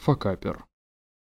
[0.00, 0.64] Факапер.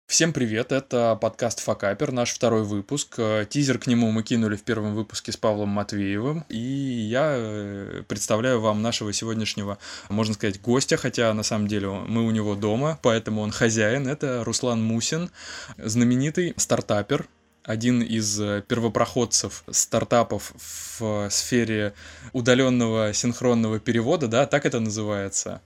[0.08, 3.16] Всем привет, это подкаст Факапер, наш второй выпуск.
[3.18, 8.04] Э, тизер к нему мы кинули в первом выпуске с Павлом Матвеевым, и я э,
[8.08, 9.80] представляю вам нашего сегодняшнего,
[10.10, 14.08] можно сказать, гостя, хотя на самом деле мы у него дома, поэтому он хозяин.
[14.08, 15.32] Это Руслан Мусин,
[15.78, 17.28] знаменитый стартапер,
[17.64, 20.54] один из э, первопроходцев стартапов
[21.00, 21.94] в сфере
[22.32, 25.62] удаленного синхронного перевода, да, так это называется.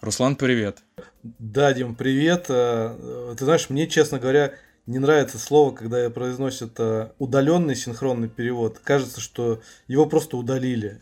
[0.00, 0.78] Руслан, привет.
[1.22, 2.46] Да, Дим, привет.
[2.48, 4.54] Э, ты знаешь, мне, честно говоря,
[4.86, 8.80] не нравится слово, когда произносят э, удаленный синхронный перевод.
[8.82, 10.98] Кажется, что его просто удалили.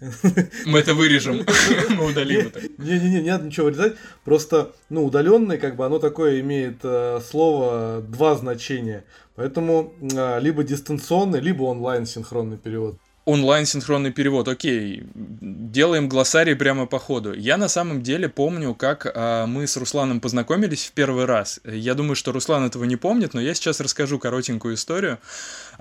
[0.67, 1.47] Мы это вырежем.
[1.91, 2.61] Мы удалим это.
[2.79, 3.95] Не-не-не, не надо ничего вырезать.
[4.25, 9.05] Просто, ну, удаленный, как бы, оно такое имеет э, слово два значения.
[9.37, 17.35] Поэтому либо дистанционный, либо онлайн синхронный перевод онлайн-синхронный перевод, окей, делаем глоссарий прямо по ходу.
[17.35, 21.61] Я на самом деле помню, как а, мы с Русланом познакомились в первый раз.
[21.63, 25.19] Я думаю, что Руслан этого не помнит, но я сейчас расскажу коротенькую историю.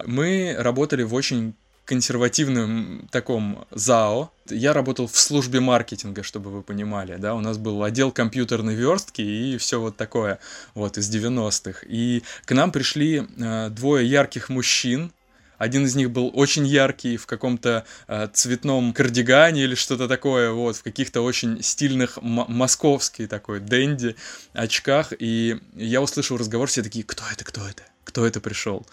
[0.05, 1.53] Мы работали в очень
[1.85, 4.29] консервативном таком ЗАО.
[4.49, 9.21] Я работал в службе маркетинга, чтобы вы понимали, да, у нас был отдел компьютерной верстки
[9.21, 10.39] и все вот такое,
[10.75, 11.85] вот, из 90-х.
[11.87, 15.13] И к нам пришли э, двое ярких мужчин,
[15.57, 20.77] один из них был очень яркий в каком-то э, цветном кардигане или что-то такое, вот,
[20.77, 24.15] в каких-то очень стильных московский такой дэнди
[24.53, 25.13] очках.
[25.17, 28.85] И я услышал разговор, все такие, кто это, кто это, кто это пришел?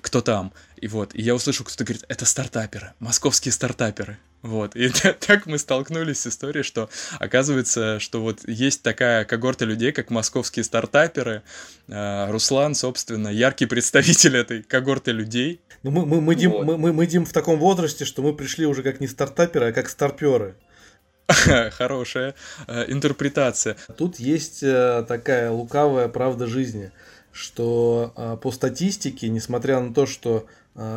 [0.00, 0.52] кто там.
[0.76, 4.18] И вот, и я услышал, кто-то говорит, это стартаперы, московские стартаперы.
[4.44, 4.90] Вот, и
[5.26, 10.64] так мы столкнулись с историей, что оказывается, что вот есть такая когорта людей, как московские
[10.64, 11.42] стартаперы.
[11.88, 15.62] А, Руслан, собственно, яркий представитель этой когорты людей.
[15.82, 16.66] Ну, мы, мы, мы, Дим, вот.
[16.66, 19.72] мы, мы, мы, Дим, в таком возрасте, что мы пришли уже как не стартаперы, а
[19.72, 20.56] как старперы.
[21.26, 22.34] Хорошая
[22.66, 23.78] э, интерпретация.
[23.96, 26.92] Тут есть э, такая лукавая правда жизни–
[27.34, 30.46] что а, по статистике, несмотря на то, что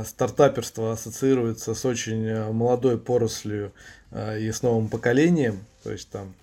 [0.05, 3.71] стартаперство ассоциируется с очень а, молодой порослью
[4.11, 6.33] и с новым поколением, то есть там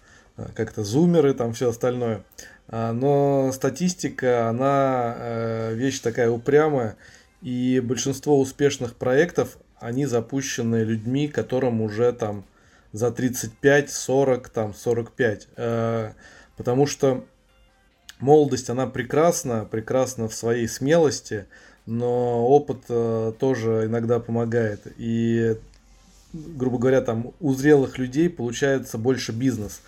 [0.54, 2.24] как-то зумеры, там все остальное,
[2.68, 6.96] но статистика, она вещь такая упрямая,
[7.40, 12.44] и большинство успешных проектов, они запущены людьми, которым уже там
[12.92, 15.48] за 35, 40, там 45,
[16.56, 17.24] потому что
[18.20, 21.46] молодость, она прекрасна, прекрасна в своей смелости,
[21.86, 24.86] но опыт э, тоже иногда помогает.
[24.96, 25.56] И,
[26.32, 29.82] грубо говоря, там у зрелых людей получается больше бизнес,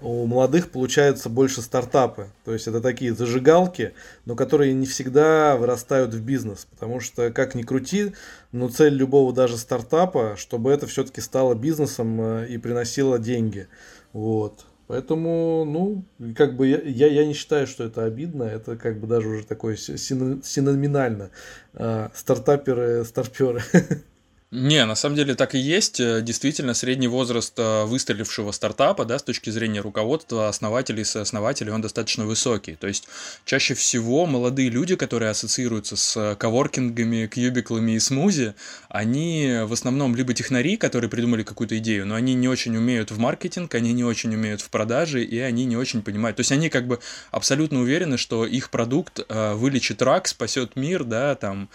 [0.00, 2.28] у молодых получается больше стартапы.
[2.44, 3.92] То есть это такие зажигалки,
[4.24, 6.66] но которые не всегда вырастают в бизнес.
[6.70, 8.12] Потому что, как ни крути,
[8.52, 13.66] но цель любого даже стартапа, чтобы это все-таки стало бизнесом э, и приносило деньги.
[14.12, 14.64] Вот.
[14.90, 19.06] Поэтому, ну, как бы я, я, я не считаю, что это обидно, это как бы
[19.06, 21.30] даже уже такое синоминально.
[21.74, 23.62] А, стартаперы, старперы.
[24.52, 26.00] Не, на самом деле так и есть.
[26.00, 31.70] Э, действительно, средний возраст э, выстрелившего стартапа, да, с точки зрения руководства, основателей и сооснователей,
[31.72, 32.74] он достаточно высокий.
[32.74, 33.06] То есть
[33.44, 38.54] чаще всего молодые люди, которые ассоциируются с коворкингами, кьюбиклами и смузи,
[38.88, 43.18] они в основном либо технари, которые придумали какую-то идею, но они не очень умеют в
[43.18, 46.38] маркетинг, они не очень умеют в продаже, и они не очень понимают.
[46.38, 46.98] То есть они как бы
[47.30, 51.68] абсолютно уверены, что их продукт э, вылечит рак, спасет мир, да, там,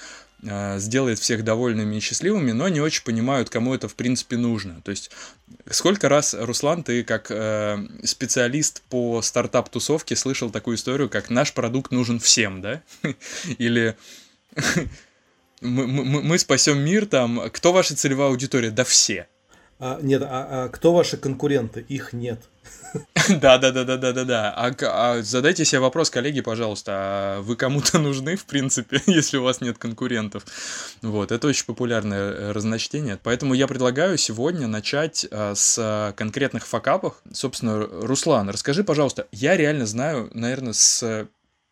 [0.77, 4.81] сделает всех довольными и счастливыми, но не очень понимают, кому это в принципе нужно.
[4.83, 5.11] То есть
[5.69, 11.91] сколько раз, Руслан, ты как э, специалист по стартап-тусовке слышал такую историю, как наш продукт
[11.91, 12.81] нужен всем, да?
[13.57, 13.95] Или
[15.61, 18.71] мы, мы, мы спасем мир, там, кто ваша целевая аудитория?
[18.71, 19.27] Да все.
[19.79, 21.85] А, нет, а, а кто ваши конкуренты?
[21.87, 22.41] Их нет.
[23.29, 24.53] Да, да, да, да, да, да, да.
[24.55, 29.61] А, задайте себе вопрос, коллеги, пожалуйста, а вы кому-то нужны, в принципе, если у вас
[29.61, 30.45] нет конкурентов?
[31.01, 33.19] Вот, это очень популярное э, разночтение.
[33.21, 37.15] Поэтому я предлагаю сегодня начать а, с конкретных факапов.
[37.33, 41.27] Собственно, Руслан, расскажи, пожалуйста, я реально знаю, наверное, с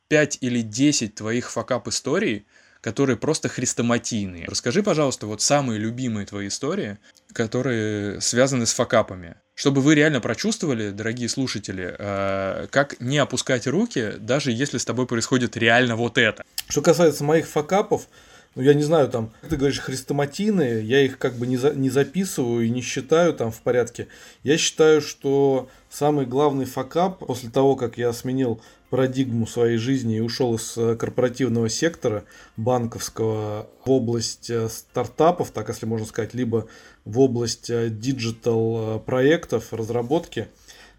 [0.07, 2.45] 5 или 10 твоих факап историй,
[2.81, 4.45] которые просто хрестоматийные.
[4.45, 6.97] Расскажи, пожалуйста, вот самые любимые твои истории,
[7.31, 9.35] которые связаны с факапами.
[9.55, 15.05] Чтобы вы реально прочувствовали, дорогие слушатели, э, как не опускать руки, даже если с тобой
[15.05, 16.43] происходит реально вот это.
[16.67, 18.07] Что касается моих факапов,
[18.55, 21.89] ну, я не знаю, там, ты говоришь, хрестоматийные, я их как бы не, за, не
[21.89, 24.07] записываю и не считаю там в порядке.
[24.43, 28.61] Я считаю, что самый главный факап после того, как я сменил
[28.91, 32.25] парадигму своей жизни и ушел из э, корпоративного сектора
[32.57, 36.67] банковского в область э, стартапов, так если можно сказать, либо
[37.05, 40.47] в область э, digital проектов, разработки.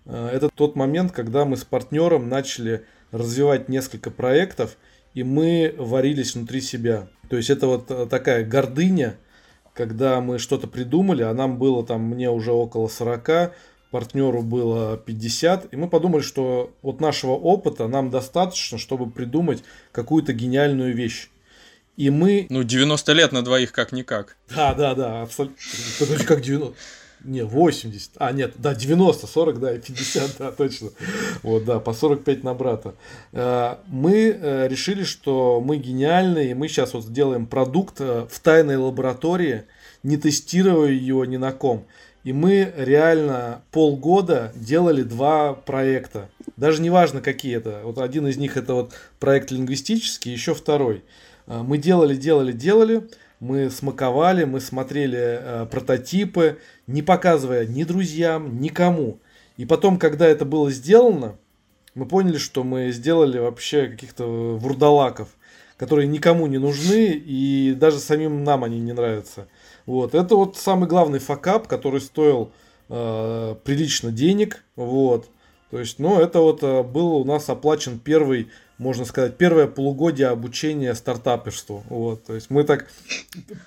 [0.07, 4.77] Это тот момент, когда мы с партнером начали развивать несколько проектов,
[5.15, 7.09] и мы варились внутри себя.
[7.31, 9.17] То есть это вот э, такая гордыня,
[9.73, 13.53] когда мы что-то придумали, а нам было там, мне уже около 40,
[13.91, 19.63] партнеру было 50, и мы подумали, что вот нашего опыта нам достаточно, чтобы придумать
[19.93, 21.31] какую-то гениальную вещь.
[21.97, 22.47] И мы...
[22.51, 24.37] Ну, 90 лет на двоих как-никак.
[24.55, 25.57] Да, да, да, абсолютно.
[26.01, 26.77] Подожди, как 90?
[27.25, 28.13] Не, 80.
[28.17, 30.91] А, нет, да, 90, 40, да, и 50, да, точно.
[31.43, 32.95] Вот, да, по 45 на брата.
[33.33, 38.41] Э, мы э, решили, что мы гениальны, и мы сейчас вот сделаем продукт э, в
[38.41, 39.65] тайной лаборатории,
[40.03, 41.87] не тестируя его ни на ком.
[42.25, 46.29] И мы реально полгода делали два проекта.
[46.57, 47.81] Даже не важно, какие это.
[47.85, 51.05] Вот один из них это вот проект лингвистический, еще второй.
[51.47, 53.07] Мы делали, делали, делали
[53.45, 59.19] мы смаковали, мы смотрели э, прототипы, не показывая ни друзьям, никому.
[59.57, 61.37] И потом, когда это было сделано,
[61.95, 65.29] мы поняли, что мы сделали вообще каких-то вурдалаков,
[65.77, 69.49] которые никому не нужны, и даже самим нам они не нравятся.
[69.87, 70.15] Вот.
[70.15, 72.51] Это вот самый главный факап, который стоил
[72.89, 74.65] э, прилично денег.
[74.77, 75.29] Вот.
[75.71, 78.49] То есть, ну, это вот э, был у нас оплачен первый
[78.79, 81.85] можно сказать, первое полугодие обучения стартаперству.
[81.89, 82.87] Вот, то есть мы так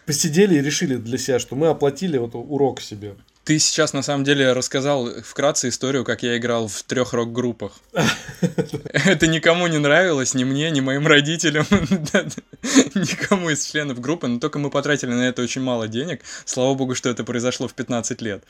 [0.06, 3.16] посидели и решили для себя, что мы оплатили вот урок себе.
[3.48, 7.80] Ты сейчас на самом деле рассказал вкратце историю, как я играл в трех рок-группах.
[8.92, 14.60] Это никому не нравилось, ни мне, ни моим родителям, никому из членов группы, но только
[14.60, 16.24] мы потратили на это очень мало денег.
[16.44, 18.44] Слава богу, что это произошло в 15 лет.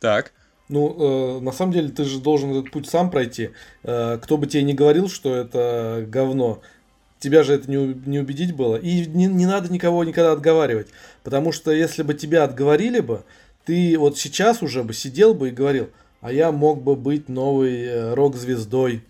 [0.00, 0.32] Так.
[0.70, 3.50] Ну, э, на самом деле, ты же должен этот путь сам пройти.
[3.82, 6.60] Э, кто бы тебе не говорил, что это говно,
[7.18, 7.76] тебя же это не,
[8.06, 8.76] не убедить было.
[8.76, 10.88] И не, не надо никого никогда отговаривать.
[11.24, 13.24] Потому что если бы тебя отговорили бы,
[13.64, 15.90] ты вот сейчас уже бы сидел бы и говорил,
[16.20, 19.04] а я мог бы быть новой э, рок-звездой.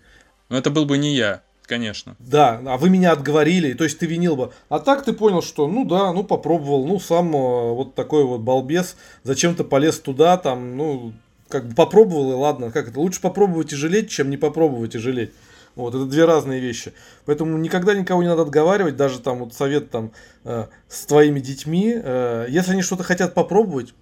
[0.49, 1.41] Но это был бы не я
[1.71, 2.17] конечно.
[2.19, 4.51] Да, а вы меня отговорили, то есть ты винил бы.
[4.67, 8.41] А так ты понял, что ну да, ну попробовал, ну сам э, вот такой вот
[8.41, 11.13] балбес, зачем ты полез туда, там, ну
[11.51, 14.99] как бы попробовал и ладно, как это, лучше попробовать и жалеть, чем не попробовать и
[14.99, 15.31] жалеть.
[15.75, 16.93] Вот, это две разные вещи.
[17.25, 20.11] Поэтому никогда никого не надо отговаривать, даже там вот совет там
[20.43, 21.93] э, с твоими детьми.
[21.95, 23.93] Э, если они что-то хотят попробовать,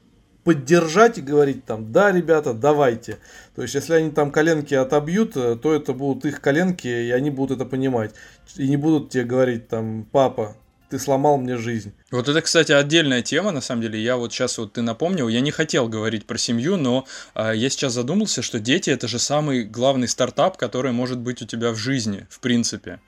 [0.44, 3.18] поддержать и говорить там, да, ребята, давайте.
[3.56, 7.30] То есть, если они там коленки отобьют, э, то это будут их коленки, и они
[7.30, 8.16] будут это понимать.
[8.56, 10.56] И не будут тебе говорить там, папа,
[10.90, 11.94] ты сломал мне жизнь.
[12.12, 14.02] Вот это, кстати, отдельная тема, на самом деле.
[14.02, 17.06] Я вот сейчас вот ты напомнил, я не хотел говорить про семью, но
[17.36, 21.46] э, я сейчас задумался, что дети это же самый главный стартап, который может быть у
[21.46, 23.00] тебя в жизни, в принципе.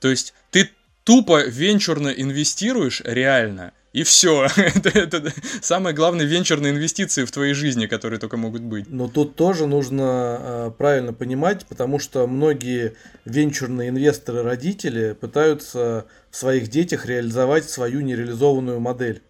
[0.00, 0.70] То есть ты
[1.10, 4.46] тупо венчурно инвестируешь реально, и все.
[4.56, 8.88] это, это самые главные венчурные инвестиции в твоей жизни, которые только могут быть.
[8.88, 16.68] Но тут тоже нужно э, правильно понимать, потому что многие венчурные инвесторы-родители пытаются в своих
[16.68, 19.20] детях реализовать свою нереализованную модель.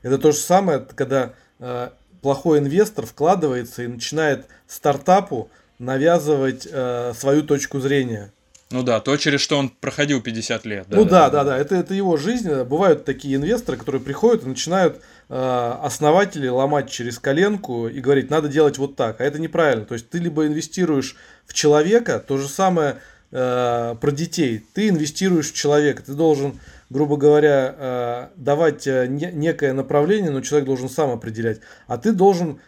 [0.00, 1.90] Это то же самое, когда э,
[2.22, 8.32] плохой инвестор вкладывается и начинает стартапу навязывать э, свою точку зрения.
[8.70, 10.86] Ну да, то, через что он проходил 50 лет.
[10.88, 11.58] Да, ну да, да, да, да.
[11.58, 12.52] Это, это его жизнь.
[12.64, 15.00] Бывают такие инвесторы, которые приходят и начинают
[15.30, 19.22] э, основатели ломать через коленку и говорить, надо делать вот так.
[19.22, 19.86] А это неправильно.
[19.86, 21.16] То есть ты либо инвестируешь
[21.46, 22.96] в человека, то же самое
[23.30, 24.66] э, про детей.
[24.74, 26.02] Ты инвестируешь в человека.
[26.02, 26.60] Ты должен,
[26.90, 31.60] грубо говоря, э, давать э, не, некое направление, но человек должен сам определять.
[31.86, 32.60] А ты должен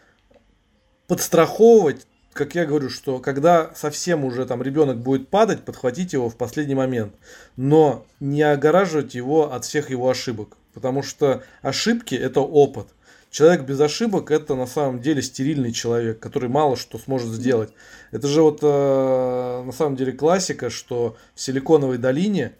[1.05, 6.37] подстраховывать как я говорю, что когда совсем уже там ребенок будет падать, подхватить его в
[6.37, 7.13] последний момент,
[7.57, 12.87] но не огораживать его от всех его ошибок, потому что ошибки это опыт.
[13.29, 17.71] Человек без ошибок это на самом деле стерильный человек, который мало что сможет сделать.
[18.11, 22.53] Это же вот э, на самом деле классика, что в Силиконовой долине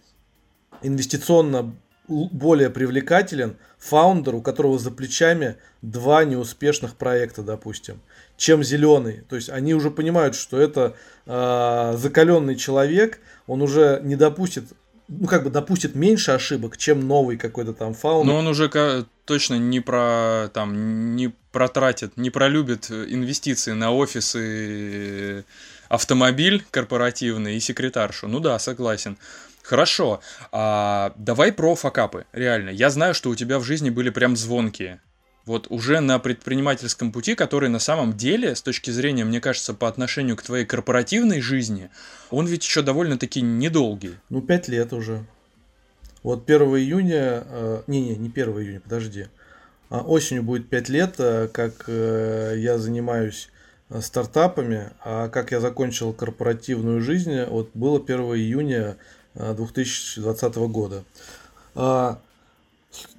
[0.82, 1.76] инвестиционно
[2.08, 8.02] более привлекателен фаундер, у которого за плечами два неуспешных проекта, допустим
[8.42, 9.22] чем зеленый.
[9.30, 10.96] То есть они уже понимают, что это
[11.28, 14.64] э, закаленный человек, он уже не допустит,
[15.08, 18.26] ну как бы допустит меньше ошибок, чем новый какой-то там фаун.
[18.26, 18.68] Но он уже
[19.26, 25.46] точно не про там не протратит, не пролюбит инвестиции на офисы,
[25.88, 28.28] автомобиль корпоративный и секретаршу.
[28.28, 29.20] Ну да, согласен.
[29.62, 30.22] Хорошо,
[30.52, 32.26] а, давай про факапы.
[32.34, 35.00] Реально, я знаю, что у тебя в жизни были прям звонкие
[35.46, 39.88] вот уже на предпринимательском пути, который на самом деле, с точки зрения, мне кажется, по
[39.88, 41.90] отношению к твоей корпоративной жизни,
[42.30, 44.18] он ведь еще довольно-таки недолгий.
[44.30, 45.26] Ну, пять лет уже.
[46.24, 49.28] Вот 1 июня, э, не-не, не 1 июня, подожди.
[49.90, 53.50] А осенью будет 5 лет, э, как э, я занимаюсь
[53.90, 58.98] э, стартапами, а как я закончил корпоративную жизнь, вот было 1 июня
[59.34, 61.04] 2020 года.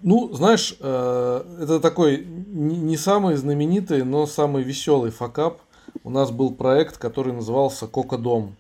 [0.03, 5.61] Ну, знаешь, это такой не самый знаменитый, но самый веселый факап.
[6.05, 8.57] У нас был проект, который назывался Кока Дом.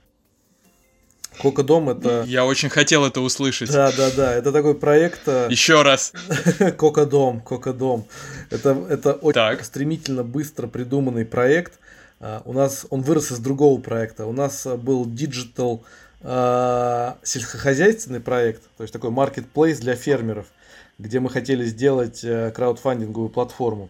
[1.38, 2.24] Кока Дом это...
[2.26, 3.72] Я очень хотел это услышать.
[3.72, 4.34] Да, да, да.
[4.34, 5.20] Это такой проект...
[5.26, 6.12] Э, Еще раз.
[6.76, 8.06] Кока Дом, Кока Дом.
[8.50, 9.64] Это, это очень так.
[9.64, 11.78] стремительно, быстро придуманный проект.
[12.20, 14.26] Uh, у нас он вырос из другого проекта.
[14.26, 20.46] У нас был uh, сельскохозяйственный проект, то есть такой marketplace для фермеров,
[20.98, 23.88] где мы хотели сделать краудфандинговую платформу.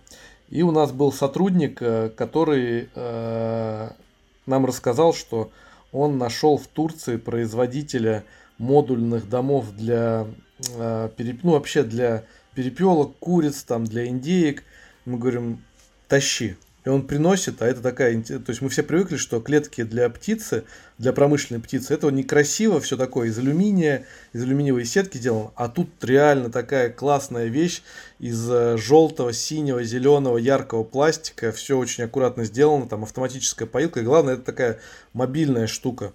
[0.49, 5.51] И у нас был сотрудник, который нам рассказал, что
[5.93, 8.25] он нашел в Турции производителя
[8.59, 10.27] модульных домов для,
[10.77, 11.11] э,
[11.43, 14.65] ну, вообще для перепелок, куриц, там, для индеек.
[15.05, 15.63] Мы говорим,
[16.09, 16.57] тащи.
[16.85, 18.21] И он приносит, а это такая...
[18.23, 20.65] То есть мы все привыкли, что клетки для птицы,
[20.99, 25.53] для промышленной птицы, это некрасиво, все такое из алюминия, из алюминиевой сетки сделано.
[25.55, 27.83] А тут реально такая классная вещь
[28.19, 31.53] из э, желтого, синего, зеленого, яркого пластика.
[31.53, 34.01] Все очень аккуратно сделано, там автоматическая поилка.
[34.01, 34.81] И главное, это такая
[35.13, 36.13] мобильная штука.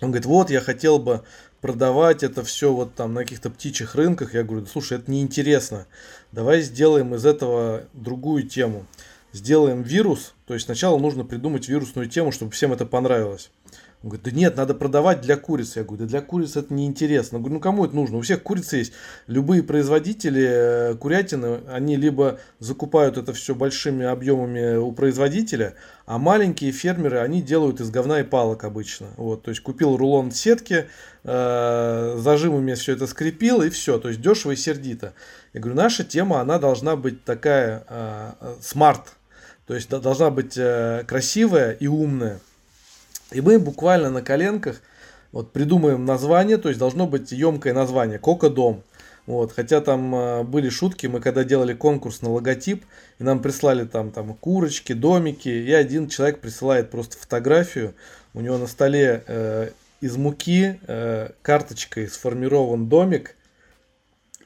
[0.00, 1.24] Он говорит, вот я хотел бы
[1.60, 4.34] продавать это все вот там на каких-то птичьих рынках.
[4.34, 5.86] Я говорю, слушай, это неинтересно.
[6.30, 8.86] Давай сделаем из этого другую тему
[9.32, 13.50] сделаем вирус, то есть сначала нужно придумать вирусную тему, чтобы всем это понравилось.
[14.02, 15.80] Он говорит, да нет, надо продавать для курицы.
[15.80, 17.36] Я говорю, да для курицы это неинтересно.
[17.36, 18.16] Я говорю, ну кому это нужно?
[18.16, 18.92] У всех курицы есть.
[19.26, 25.74] Любые производители э, курятины, они либо закупают это все большими объемами у производителя,
[26.06, 29.08] а маленькие фермеры, они делают из говна и палок обычно.
[29.18, 30.86] Вот, то есть купил рулон сетки,
[31.24, 33.98] э, зажимами все это скрепил и все.
[33.98, 35.12] То есть дешево и сердито.
[35.52, 38.32] Я говорю, наша тема, она должна быть такая э,
[38.62, 39.08] смарт.
[39.08, 39.19] Э,
[39.70, 42.40] то есть должна быть э, красивая и умная.
[43.30, 44.80] И мы буквально на коленках
[45.30, 48.82] вот, придумаем название, то есть должно быть емкое название Кока-дом.
[49.26, 52.84] Вот, хотя там э, были шутки, мы когда делали конкурс на логотип,
[53.20, 57.94] и нам прислали там, там курочки, домики, и один человек присылает просто фотографию,
[58.34, 63.36] у него на столе э, из муки э, карточкой сформирован домик,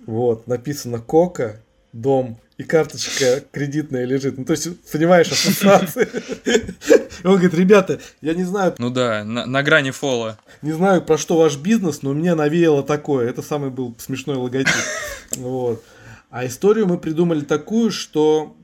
[0.04, 1.62] вот, написано Кока,
[1.94, 4.38] дом, и карточка кредитная лежит.
[4.38, 6.08] Ну, то есть, понимаешь, ассоциации.
[6.44, 8.74] И он говорит, ребята, я не знаю...
[8.78, 10.38] Ну да, на, на грани фола.
[10.62, 13.28] Не знаю, про что ваш бизнес, но мне навеяло такое.
[13.28, 14.72] Это самый был смешной логотип.
[15.36, 15.82] Вот.
[16.30, 18.56] А историю мы придумали такую, что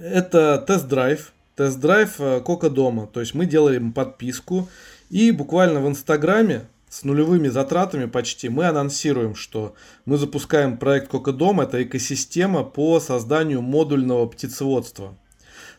[0.00, 1.32] это тест-драйв.
[1.56, 3.08] Тест-драйв э, Кока дома.
[3.08, 4.68] То есть мы делаем подписку.
[5.08, 11.60] И буквально в Инстаграме с нулевыми затратами почти мы анонсируем, что мы запускаем проект Кокодом.
[11.60, 15.16] Это экосистема по созданию модульного птицеводства.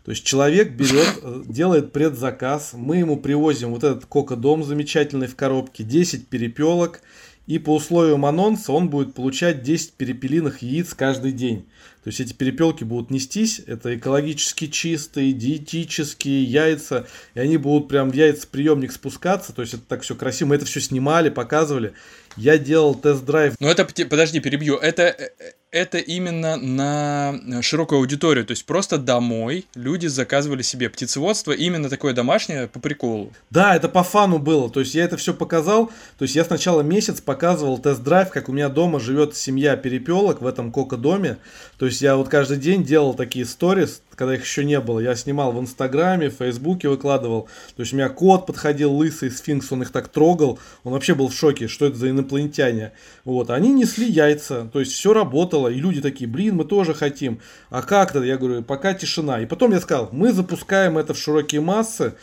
[0.05, 5.35] То есть человек берет, э, делает предзаказ, мы ему привозим вот этот кокодом замечательный в
[5.35, 7.01] коробке, 10 перепелок,
[7.45, 11.67] и по условиям анонса он будет получать 10 перепелиных яиц каждый день.
[12.03, 18.09] То есть эти перепелки будут нестись, это экологически чистые, диетические яйца, и они будут прям
[18.09, 21.93] в яйцеприемник спускаться, то есть это так все красиво, мы это все снимали, показывали.
[22.37, 23.53] Я делал тест-драйв.
[23.59, 25.29] Ну это, подожди, перебью, это э,
[25.71, 32.13] это именно на широкую аудиторию, то есть просто домой люди заказывали себе птицеводство, именно такое
[32.13, 33.31] домашнее по приколу.
[33.49, 35.87] Да, это по фану было, то есть я это все показал,
[36.17, 40.45] то есть я сначала месяц показывал тест-драйв, как у меня дома живет семья перепелок в
[40.45, 41.37] этом кока-доме,
[41.77, 44.99] то есть я вот каждый день делал такие сторис, когда их еще не было.
[44.99, 47.49] Я снимал в Инстаграме, в Фейсбуке выкладывал.
[47.75, 50.59] То есть у меня кот подходил лысый, сфинкс, он их так трогал.
[50.83, 52.91] Он вообще был в шоке, что это за инопланетяне.
[53.25, 55.60] Вот, они несли яйца, то есть все работало.
[55.69, 57.39] И люди такие, блин, мы тоже хотим.
[57.69, 58.23] А как-то?
[58.23, 59.41] Я говорю, пока тишина.
[59.41, 62.13] И потом я сказал, мы запускаем это в широкие массы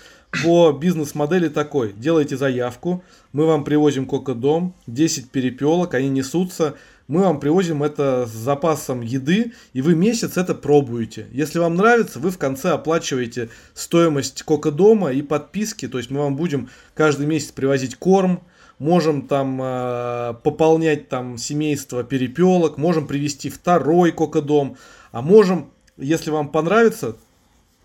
[0.45, 1.93] по бизнес-модели такой.
[1.93, 3.03] Делайте заявку,
[3.33, 6.75] мы вам привозим кока-дом, 10 перепелок, они несутся
[7.09, 11.27] мы вам привозим это с запасом еды, и вы месяц это пробуете.
[11.33, 16.37] Если вам нравится, вы в конце оплачиваете стоимость кока-дома и подписки, то есть мы вам
[16.37, 18.43] будем каждый месяц привозить корм,
[18.79, 24.77] можем там э, пополнять там семейство перепелок, можем привести второй кока-дом,
[25.13, 27.13] а можем, если вам понравится,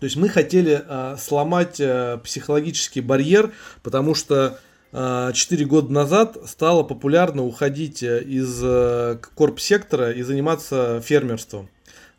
[0.00, 4.58] то есть мы хотели э, сломать э, психологический барьер, потому что
[4.94, 11.68] 4 года назад стало популярно уходить э, из э, корп-сектора и заниматься фермерством.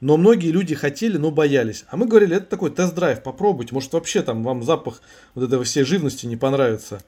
[0.01, 1.85] Но многие люди хотели, но боялись.
[1.87, 3.73] А мы говорили, это такой тест-драйв, попробуйте.
[3.73, 5.01] Может вообще там вам запах
[5.35, 7.01] вот этой всей живности не понравится.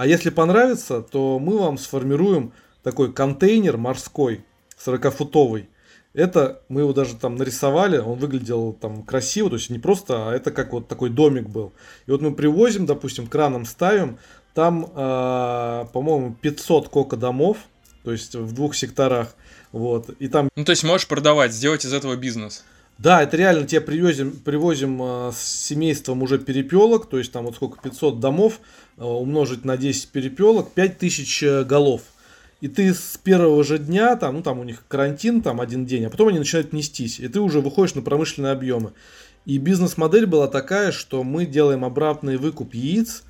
[0.00, 4.42] А если понравится, то мы вам сформируем такой контейнер морской,
[4.82, 5.66] 40-футовый,
[6.14, 10.32] Это мы его даже там нарисовали, он выглядел там красиво, то есть не просто, а
[10.34, 11.74] это как вот такой домик был.
[12.06, 14.16] И вот мы привозим, допустим, краном ставим,
[14.54, 17.58] там, э, по-моему, 500 кока-домов,
[18.02, 19.34] то есть в двух секторах,
[19.70, 20.48] вот, и там...
[20.56, 22.64] Ну, то есть можешь продавать, сделать из этого бизнес.
[23.02, 27.54] Да, это реально тебе привозим, привозим э, с семейством уже перепелок, то есть там вот
[27.54, 28.60] сколько, 500 домов,
[28.98, 32.02] э, умножить на 10 перепелок, 5000 э, голов.
[32.60, 36.04] И ты с первого же дня, там, ну там у них карантин, там один день,
[36.04, 38.92] а потом они начинают нестись, и ты уже выходишь на промышленные объемы.
[39.46, 43.22] И бизнес-модель была такая, что мы делаем обратный выкуп яиц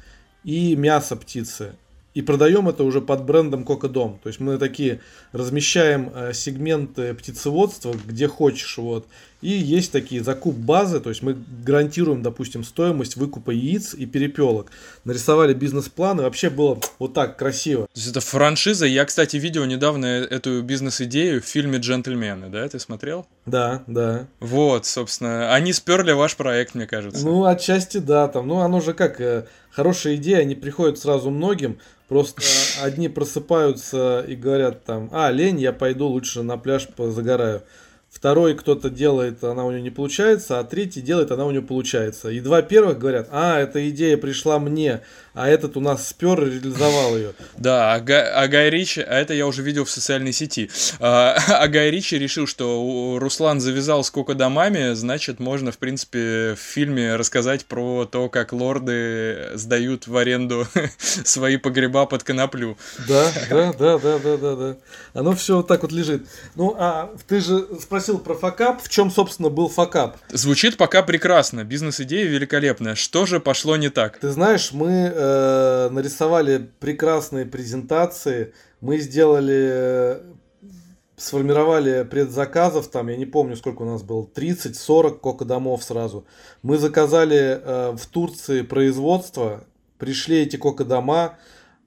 [0.42, 1.74] и мяса птицы
[2.14, 4.18] и продаем это уже под брендом Кокодом.
[4.22, 5.00] То есть мы такие
[5.32, 9.06] размещаем э, сегменты птицеводства, где хочешь, вот.
[9.42, 14.70] И есть такие закуп базы, то есть мы гарантируем, допустим, стоимость выкупа яиц и перепелок.
[15.04, 17.84] Нарисовали бизнес-план, и вообще было вот так красиво.
[17.86, 18.86] То есть это франшиза.
[18.86, 22.68] Я, кстати, видел недавно эту бизнес-идею в фильме «Джентльмены», да?
[22.68, 23.26] Ты смотрел?
[23.46, 24.26] Да, да.
[24.40, 27.24] Вот, собственно, они сперли ваш проект, мне кажется.
[27.24, 31.78] Ну, отчасти да, там, ну, оно же как, э, хорошая идея, они приходят сразу многим,
[32.10, 32.42] Просто
[32.82, 37.62] одни просыпаются и говорят там, а, лень, я пойду лучше на пляж позагораю
[38.10, 42.30] второй кто-то делает, она у него не получается, а третий делает, она у него получается.
[42.30, 45.00] И два первых говорят, а, эта идея пришла мне,
[45.32, 47.34] а этот у нас спер и реализовал ее.
[47.56, 51.36] Да, а, Га, а Гай Ричи, а это я уже видел в социальной сети, а,
[51.48, 57.14] а Гай Ричи решил, что Руслан завязал сколько домами, значит, можно, в принципе, в фильме
[57.14, 60.66] рассказать про то, как лорды сдают в аренду
[60.98, 62.76] свои погреба под коноплю.
[63.06, 64.76] Да, да, да, да, да, да, да.
[65.14, 66.26] Оно все вот так вот лежит.
[66.56, 68.80] Ну, а ты же спросил, спросил про факап.
[68.82, 70.16] В чем, собственно, был факап?
[70.30, 71.64] Звучит пока прекрасно.
[71.64, 72.94] Бизнес-идея великолепная.
[72.94, 74.18] Что же пошло не так?
[74.18, 78.54] Ты знаешь, мы э, нарисовали прекрасные презентации.
[78.80, 80.20] Мы сделали э,
[81.18, 86.24] сформировали предзаказов, там, я не помню, сколько у нас было, 30-40 кока-домов сразу.
[86.62, 89.64] Мы заказали э, в Турции производство,
[89.98, 91.38] пришли эти кока-дома,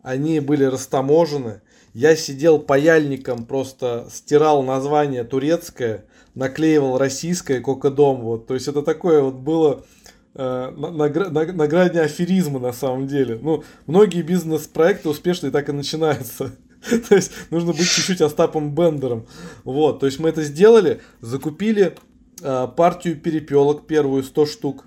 [0.03, 1.61] они были растаможены,
[1.93, 8.21] я сидел паяльником, просто стирал название турецкое, наклеивал российское Кокодом.
[8.21, 8.47] Вот.
[8.47, 9.85] То есть это такое вот было
[10.33, 13.37] э, на, на, на, на грани аферизма на самом деле.
[13.41, 16.51] Ну, многие бизнес-проекты успешные так и начинаются.
[17.09, 19.27] То есть нужно быть чуть-чуть Остапом Бендером.
[19.63, 21.95] Вот, то есть мы это сделали, закупили
[22.41, 24.85] э, партию перепелок, первую 100 штук,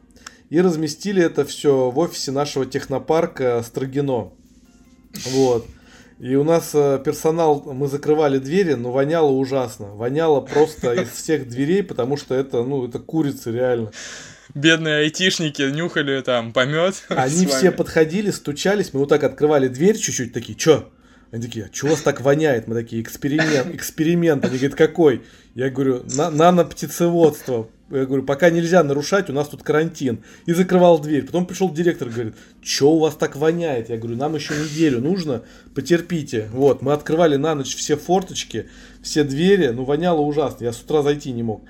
[0.51, 4.33] и разместили это все в офисе нашего технопарка Строгино.
[5.31, 5.66] Вот.
[6.19, 9.89] И у нас э, персонал, мы закрывали двери, но воняло ужасно.
[9.89, 13.93] Воняло просто из всех дверей, потому что это, ну, это курица реально.
[14.55, 17.05] Бедные айтишники нюхали там помет.
[17.09, 20.89] Они все подходили, стучались, мы вот так открывали дверь чуть-чуть, такие, чё?
[21.33, 22.67] Они такие, а чего вас так воняет?
[22.67, 24.45] Мы такие, эксперимент, эксперимент.
[24.45, 25.23] Они говорят, какой?
[25.55, 27.69] Я говорю, на, нано-птицеводство.
[27.88, 30.25] Я говорю, пока нельзя нарушать, у нас тут карантин.
[30.44, 31.25] И закрывал дверь.
[31.25, 33.90] Потом пришел директор, говорит, что у вас так воняет?
[33.90, 35.42] Я говорю, нам еще неделю нужно,
[35.75, 36.49] потерпите.
[36.53, 38.68] Вот, мы открывали на ночь все форточки,
[39.03, 41.62] все двери, ну воняло ужасно, я с утра зайти не мог.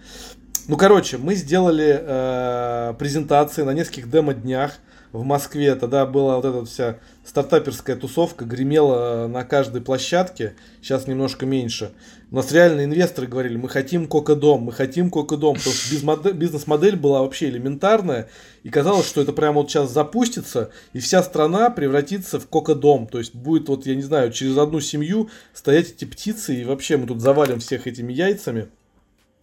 [0.68, 4.78] Ну, короче, мы сделали э, презентации на нескольких демо-днях
[5.12, 5.74] в Москве.
[5.76, 10.54] Тогда была вот эта вся стартаперская тусовка, гремела э, на каждой площадке.
[10.82, 11.92] Сейчас немножко меньше.
[12.28, 15.56] У нас реально инвесторы говорили, мы хотим Кока-дом, мы хотим Кока-дом.
[15.56, 18.28] Потому что бизнес-модель была вообще элементарная.
[18.64, 23.06] И казалось, что это прямо вот сейчас запустится, и вся страна превратится в Кока-дом.
[23.06, 26.96] То есть будет вот, я не знаю, через одну семью стоять эти птицы, и вообще
[26.96, 28.68] мы тут завалим всех этими яйцами.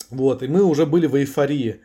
[0.09, 1.79] Вот, и мы уже были в эйфории.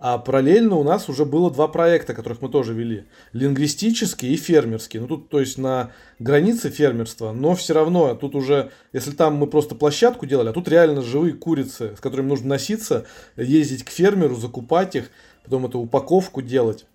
[0.00, 3.06] А параллельно у нас уже было два проекта, которых мы тоже вели.
[3.32, 5.00] Лингвистический и фермерский.
[5.00, 9.48] Ну тут, то есть на границе фермерства, но все равно тут уже, если там мы
[9.48, 13.06] просто площадку делали, а тут реально живые курицы, с которыми нужно носиться,
[13.36, 15.10] ездить к фермеру, закупать их,
[15.42, 16.86] потом эту упаковку делать.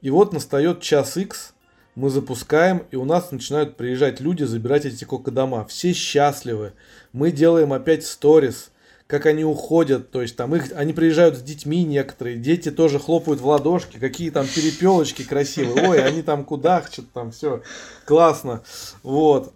[0.00, 1.52] И вот настает час X,
[1.94, 5.66] мы запускаем, и у нас начинают приезжать люди забирать эти кока-дома.
[5.66, 6.72] Все счастливы.
[7.12, 8.70] Мы делаем опять сторис
[9.06, 13.40] как они уходят, то есть там их, они приезжают с детьми некоторые, дети тоже хлопают
[13.40, 17.62] в ладошки, какие там перепелочки красивые, ой, они там кудахчут, там все
[18.04, 18.62] классно,
[19.02, 19.52] вот.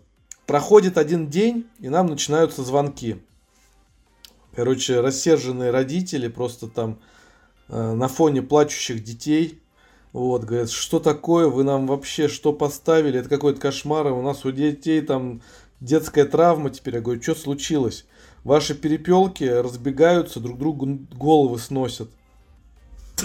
[0.47, 3.23] Проходит один день, и нам начинаются звонки.
[4.57, 6.99] Короче, рассерженные родители просто там
[7.69, 9.63] э, на фоне плачущих детей,
[10.13, 14.51] вот, говорят, что такое, вы нам вообще что поставили, это какой-то кошмар, у нас у
[14.51, 15.41] детей там
[15.81, 16.97] детская травма теперь.
[16.97, 18.07] Я говорю, что случилось?
[18.44, 22.09] Ваши перепелки разбегаются, друг другу головы сносят.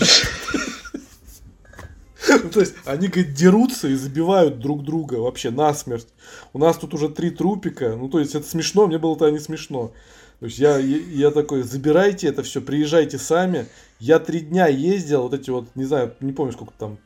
[2.51, 6.07] То есть они, говорит, дерутся и забивают друг друга вообще насмерть.
[6.53, 7.95] У нас тут уже три трупика.
[7.95, 9.91] Ну, то есть это смешно, мне было-то не смешно.
[10.39, 13.67] То есть я, я, я такой, забирайте это все, приезжайте сами.
[13.99, 16.97] Я три дня ездил, вот эти вот, не знаю, не помню сколько там,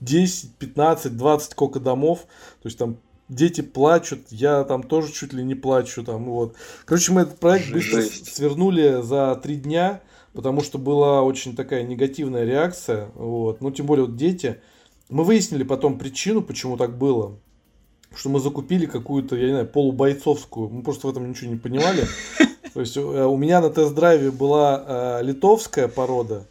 [0.00, 2.20] 10, 15, 20 сколько домов.
[2.62, 2.98] То есть там
[3.28, 6.04] дети плачут, я там тоже чуть ли не плачу.
[6.04, 6.56] Там, вот.
[6.84, 7.92] Короче, мы этот проект Жесть.
[7.92, 10.00] быстро свернули за три дня,
[10.32, 13.08] потому что была очень такая негативная реакция.
[13.14, 13.60] Вот.
[13.60, 14.60] Ну, тем более вот дети.
[15.08, 17.38] Мы выяснили потом причину, почему так было.
[18.14, 20.68] Что мы закупили какую-то, я не знаю, полубойцовскую.
[20.68, 22.04] Мы просто в этом ничего не понимали.
[22.74, 24.84] То есть э, у меня на тест-драйве была
[25.20, 26.46] э, литовская порода.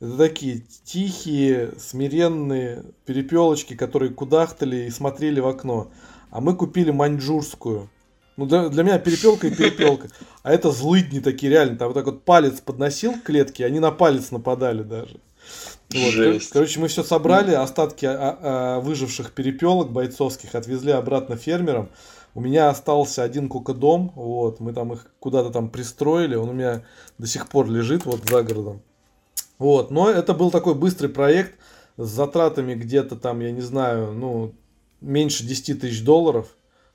[0.00, 5.90] Это такие тихие, смиренные перепелочки, которые кудахтали и смотрели в окно.
[6.30, 7.88] А мы купили маньчжурскую.
[8.36, 10.08] Ну, для, для меня перепелка и перепелка.
[10.42, 11.76] А это злыдни такие реально.
[11.76, 15.20] Там вот так вот палец подносил к клетке, они на палец нападали даже.
[15.90, 16.12] Вот.
[16.12, 16.50] Жесть.
[16.50, 21.88] Короче, мы все собрали, остатки а, а, выживших перепелок бойцовских отвезли обратно фермерам.
[22.34, 26.84] У меня остался один кукодом, вот, мы там их куда-то там пристроили, он у меня
[27.16, 28.82] до сих пор лежит вот за городом.
[29.58, 31.58] Вот, но это был такой быстрый проект
[31.96, 34.52] с затратами где-то там, я не знаю, ну,
[35.00, 36.48] меньше 10 тысяч долларов.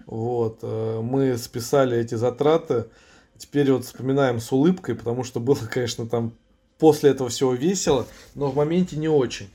[0.06, 2.86] Вот, э, мы списали эти затраты.
[3.38, 6.34] Теперь вот вспоминаем с улыбкой, потому что было, конечно, там
[6.78, 9.50] после этого всего весело, но в моменте не очень.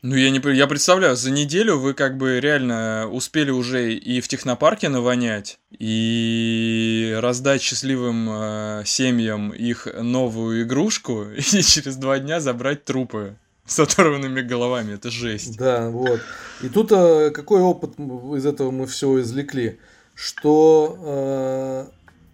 [0.00, 4.28] Ну, я не я представляю, за неделю вы как бы реально успели уже и в
[4.28, 12.84] технопарке навонять, и раздать счастливым э, семьям их новую игрушку, и через два дня забрать
[12.84, 13.36] трупы
[13.68, 14.94] с оторванными головами.
[14.94, 15.56] Это жесть.
[15.56, 16.20] Да, вот.
[16.62, 19.78] И тут э, какой опыт из этого мы все извлекли?
[20.14, 21.86] Что э,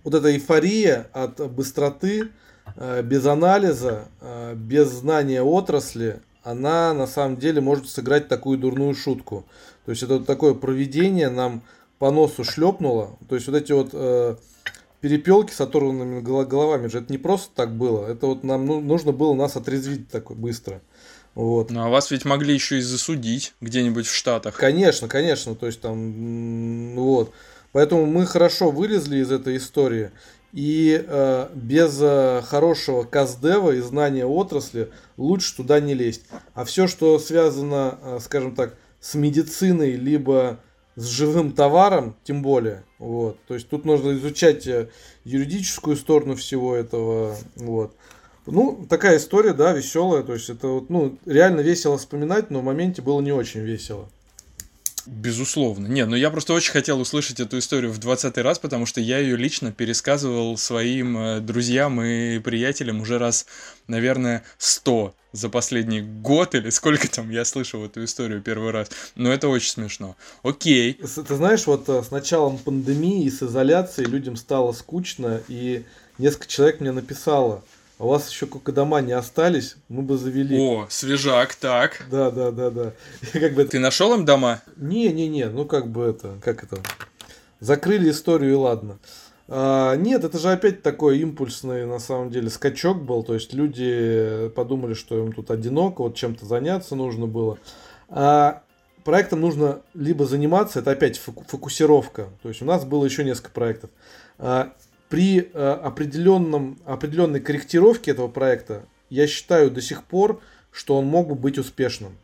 [0.05, 2.31] вот эта эйфория от быстроты,
[2.77, 8.95] э, без анализа, э, без знания отрасли, она на самом деле может сыграть такую дурную
[8.95, 9.45] шутку.
[9.85, 11.63] То есть это вот такое проведение нам
[11.99, 13.19] по носу шлепнуло.
[13.29, 14.37] То есть вот эти вот э,
[15.01, 18.07] перепелки с оторванными головами же это не просто так было.
[18.07, 20.81] Это вот нам ну, нужно было нас отрезвить так быстро.
[21.35, 21.71] Вот.
[21.71, 24.57] Ну, а вас ведь могли еще и засудить где-нибудь в Штатах.
[24.57, 27.33] Конечно, конечно, то есть там, вот.
[27.73, 30.13] Поэтому мы хорошо вылезли из этой истории.
[30.53, 36.23] И э, без э, хорошего каздева и знания отрасли лучше туда не лезть.
[36.55, 40.61] А все, что связано, э, скажем так, с медициной, либо
[40.95, 42.85] с живым товаром, тем более.
[43.01, 43.37] Вот.
[43.49, 44.91] То есть тут нужно изучать э,
[45.25, 47.37] юридическую сторону всего этого.
[47.57, 47.97] Вот.
[48.47, 50.23] Ну, такая история, да, веселая.
[50.23, 54.09] То есть это вот, ну, реально весело вспоминать, но в моменте было не очень весело.
[55.07, 55.87] Безусловно.
[55.87, 59.19] Не, ну я просто очень хотел услышать эту историю в 20 раз, потому что я
[59.19, 63.45] ее лично пересказывал своим э, друзьям и приятелям уже раз,
[63.87, 68.91] наверное, 100 за последний год или сколько там я слышал эту историю первый раз.
[69.15, 70.17] Но это очень смешно.
[70.43, 70.95] Окей.
[70.95, 75.85] Ты знаешь, вот э, с началом пандемии и с изоляцией людям стало скучно, и
[76.17, 77.63] несколько человек мне написало–
[77.99, 80.59] а у вас еще дома не остались, мы бы завели.
[80.59, 82.05] О, свежак, так.
[82.11, 82.93] Да, да, да, да.
[83.33, 83.65] как бы...
[83.65, 84.63] Ты нашел им дома?
[84.77, 86.79] Не, не, не, ну как бы это, как это,
[87.61, 88.99] закрыли историю и ладно.
[89.47, 93.23] А, нет, это же опять такой импульсный, на самом деле, скачок был.
[93.23, 97.59] То есть люди подумали, что им тут одиноко, вот чем-то заняться нужно было.
[98.09, 98.63] А
[99.05, 102.29] проектом нужно либо заниматься, это опять фокусировка.
[102.43, 103.91] То есть у нас было еще несколько проектов.
[104.39, 104.73] А,
[105.09, 110.41] при э, определенном, определенной корректировке этого проекта, я считаю до сих пор,
[110.73, 112.17] что он мог бы быть успешным.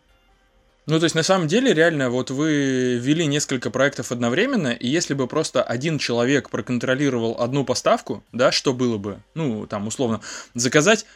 [0.86, 5.14] Ну, то есть, на самом деле, реально, вот вы вели несколько проектов одновременно, и если
[5.14, 9.20] бы просто один человек проконтролировал одну поставку, да, что было бы?
[9.34, 10.20] Ну, там, условно,
[10.54, 11.06] заказать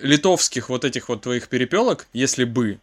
[0.00, 2.80] литовских вот этих вот твоих перепелок, если бы,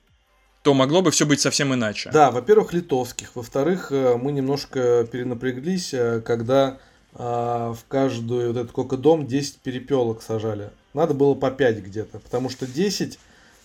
[0.63, 2.12] то могло бы все быть совсем иначе.
[2.13, 3.36] Да, во-первых, литовских.
[3.36, 6.78] Во-вторых, э, мы немножко перенапряглись, э, когда
[7.13, 10.70] а, в каждую вот этот кокодом 10 перепелок сажали.
[10.93, 13.20] Надо было по 5 где-то, потому что 10,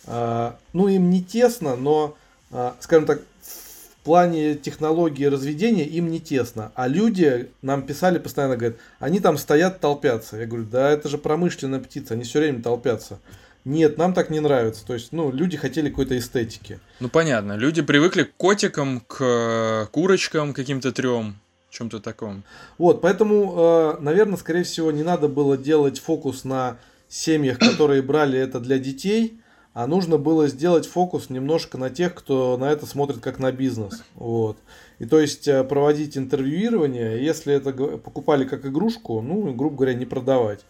[0.06, 2.16] а, ну им не тесно, но,
[2.50, 6.72] а, скажем так, в плане технологии разведения им не тесно.
[6.74, 10.38] А люди нам писали постоянно, говорят, они там стоят, толпятся.
[10.38, 13.20] Я говорю, да это же промышленная птица, они все время толпятся.
[13.64, 14.84] Нет, нам так не нравится.
[14.84, 16.80] То есть, ну, люди хотели какой-то эстетики.
[16.98, 17.56] Ну, понятно.
[17.56, 21.36] Люди привыкли к котикам, к курочкам каким-то трем
[21.72, 22.44] чем-то таком.
[22.78, 26.76] Вот, поэтому, э, наверное, скорее всего, не надо было делать фокус на
[27.08, 29.40] семьях, которые брали это для детей,
[29.72, 34.04] а нужно было сделать фокус немножко на тех, кто на это смотрит как на бизнес.
[34.14, 34.58] Вот.
[34.98, 40.04] И то есть э, проводить интервьюирование, если это покупали как игрушку, ну, грубо говоря, не
[40.04, 40.60] продавать.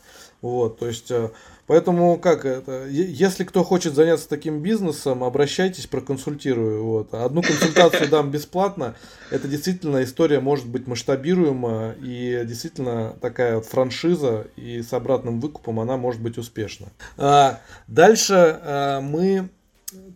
[0.40, 1.30] Вот, то есть, э,
[1.66, 6.84] поэтому как это, если кто хочет заняться таким бизнесом, обращайтесь, проконсультирую.
[6.84, 7.14] Вот.
[7.14, 8.94] Одну консультацию дам бесплатно.
[9.30, 15.96] Это действительно история может быть масштабируема и действительно такая франшиза и с обратным выкупом она
[15.96, 16.88] может быть успешна.
[17.16, 19.48] А, дальше а, мы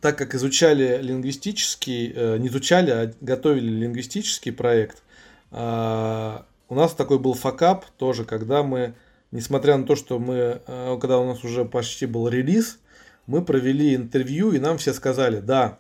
[0.00, 5.02] так как изучали лингвистический, э, не изучали, а готовили лингвистический проект,
[5.50, 8.94] а, у нас такой был факап тоже, когда мы
[9.36, 12.78] несмотря на то, что мы, э, когда у нас уже почти был релиз,
[13.26, 15.78] мы провели интервью, и нам все сказали, да,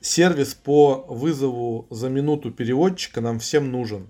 [0.00, 4.08] сервис по вызову за минуту переводчика нам всем нужен.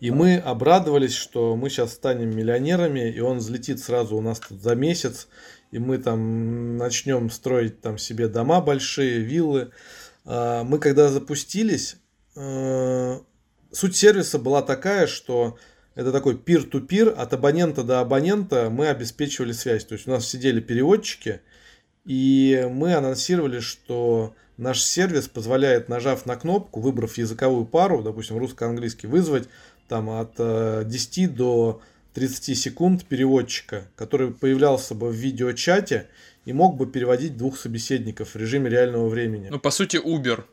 [0.00, 4.60] И мы обрадовались, что мы сейчас станем миллионерами, и он взлетит сразу у нас тут
[4.62, 5.28] за месяц,
[5.70, 9.70] и мы там начнем строить там себе дома большие, виллы.
[10.24, 11.96] А, мы когда запустились,
[12.36, 13.18] э,
[13.72, 15.58] суть сервиса была такая, что
[15.96, 19.84] это такой peer-to-peer, от абонента до абонента мы обеспечивали связь.
[19.84, 21.40] То есть у нас сидели переводчики,
[22.04, 29.06] и мы анонсировали, что наш сервис позволяет, нажав на кнопку, выбрав языковую пару, допустим, русско-английский,
[29.06, 29.48] вызвать
[29.88, 31.80] там от 10 э, до
[32.12, 36.08] 30 секунд переводчика, который появлялся бы в видеочате
[36.44, 39.48] и мог бы переводить двух собеседников в режиме реального времени.
[39.50, 40.44] Ну, по сути, Uber.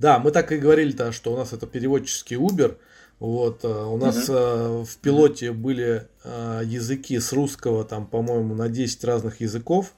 [0.00, 2.78] Да, мы так и говорили-то, что у нас это переводческий Uber–
[3.18, 4.84] вот, э, у нас угу.
[4.84, 9.92] в пилоте были э, языки с русского, там, по-моему, на 10 разных языков.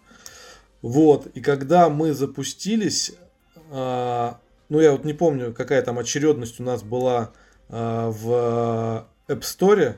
[0.82, 3.14] Вот, и когда мы запустились,
[3.70, 7.32] ну, я вот не помню, какая там очередность у нас была
[7.68, 9.96] в App Store,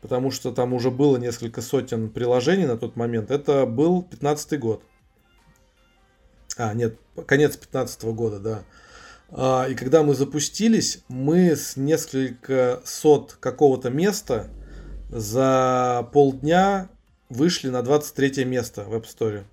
[0.00, 3.30] потому что там уже было несколько сотен приложений на тот момент.
[3.30, 4.82] Это был 15 год.
[6.56, 8.62] А, нет, конец 15 года, да.
[9.32, 14.48] А, и когда мы запустились, мы с несколько сот какого-то места
[15.08, 16.88] за полдня
[17.28, 19.44] вышли на 23 место в App Store.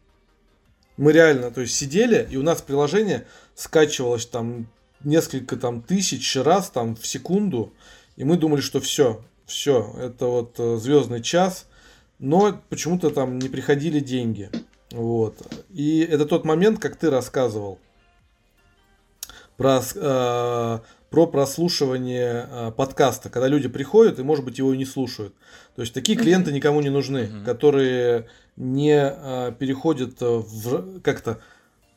[0.97, 4.67] Мы реально, то есть сидели, и у нас приложение скачивалось там
[5.03, 7.73] несколько там тысяч раз там в секунду,
[8.15, 11.67] и мы думали, что все, все, это вот э, звездный час,
[12.17, 14.49] но почему-то там не приходили деньги.
[14.91, 15.35] Вот.
[15.69, 17.77] И это тот момент, как ты рассказывал,
[19.57, 24.85] про, э, про прослушивание э, подкаста, когда люди приходят и, может быть, его и не
[24.85, 25.33] слушают.
[25.75, 31.39] То есть такие клиенты никому не нужны, которые не э, переходят в как-то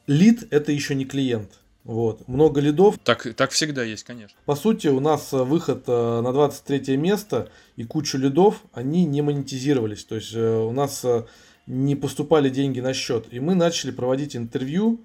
[0.06, 1.58] лид это еще не клиент.
[1.84, 2.28] Вот.
[2.28, 2.98] Много лидов.
[3.04, 4.36] Так, так всегда есть, конечно.
[4.44, 10.04] По сути, у нас выход на 23 место и кучу лидов, они не монетизировались.
[10.04, 11.04] То есть у нас
[11.66, 13.26] не поступали деньги на счет.
[13.30, 15.00] И мы начали проводить интервью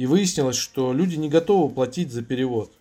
[0.00, 2.72] и выяснилось, что люди не готовы платить за перевод.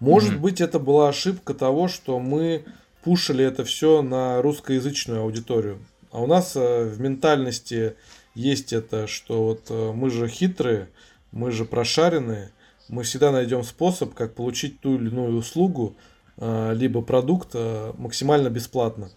[0.00, 0.38] Может mm-hmm.
[0.38, 2.66] быть, это была ошибка того, что мы
[3.02, 5.78] пушили это все на русскоязычную аудиторию.
[6.10, 7.96] А у нас э, в ментальности
[8.34, 10.90] есть это, что вот э, мы же хитрые,
[11.30, 12.52] мы же прошаренные,
[12.90, 15.96] мы всегда найдем способ, как получить ту или иную услугу,
[16.36, 17.54] э, либо продукт
[17.96, 19.10] максимально бесплатно.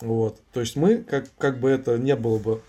[0.00, 0.40] Вот.
[0.54, 2.62] То есть мы, как, как бы это не было бы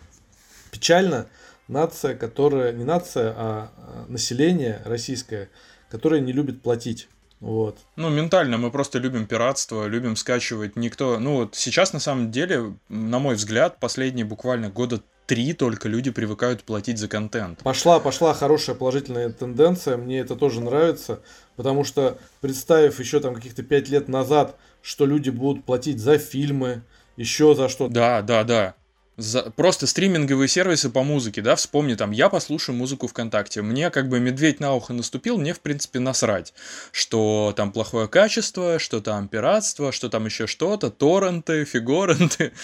[0.72, 1.28] печально,
[1.70, 5.50] нация, которая, не нация, а, а население российское,
[5.90, 7.08] которое не любит платить.
[7.40, 7.78] Вот.
[7.96, 10.76] Ну, ментально мы просто любим пиратство, любим скачивать.
[10.76, 11.20] Никто.
[11.20, 16.12] Ну, вот сейчас на самом деле, на мой взгляд, последние буквально года три только люди
[16.12, 17.60] привыкают платить за контент.
[17.60, 21.22] Пошла, пошла хорошая положительная тенденция, мне это тоже нравится,
[21.56, 26.82] потому что представив еще там каких-то пять лет назад, что люди будут платить за фильмы,
[27.16, 27.94] еще за что-то.
[27.94, 28.76] Да, да, да
[29.20, 34.10] за, просто стриминговые сервисы по музыке, да, вспомни там, я послушаю музыку ВКонтакте, мне как
[34.10, 36.54] бы медведь на ухо наступил, мне в принципе насрать,
[36.92, 42.54] что там плохое качество, что там пиратство, что там еще что-то, торренты, фигоренты,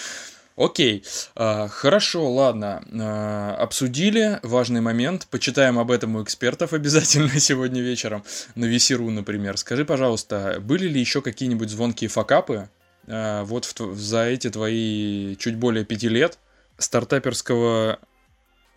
[0.56, 7.82] Окей, а, хорошо, ладно, а, обсудили важный момент, почитаем об этом у экспертов обязательно сегодня
[7.82, 9.58] вечером, на Весеру, например.
[9.58, 12.70] Скажи, пожалуйста, были ли еще какие-нибудь звонкие факапы
[13.06, 16.38] а, вот в, за эти твои чуть более пяти лет,
[16.78, 17.98] стартаперского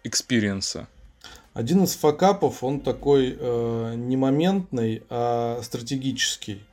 [0.04, 0.88] экспириенса?
[1.54, 6.64] Один из факапов, он такой э, не моментный, а стратегический.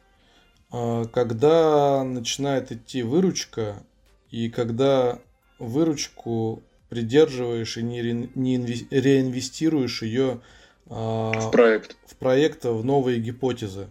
[0.72, 3.82] Э, когда начинает идти выручка,
[4.30, 5.18] и когда
[5.58, 10.40] выручку придерживаешь и не, ре, не инве, реинвестируешь ее
[10.86, 13.88] э, в проект, в проект, в новые гипотезы.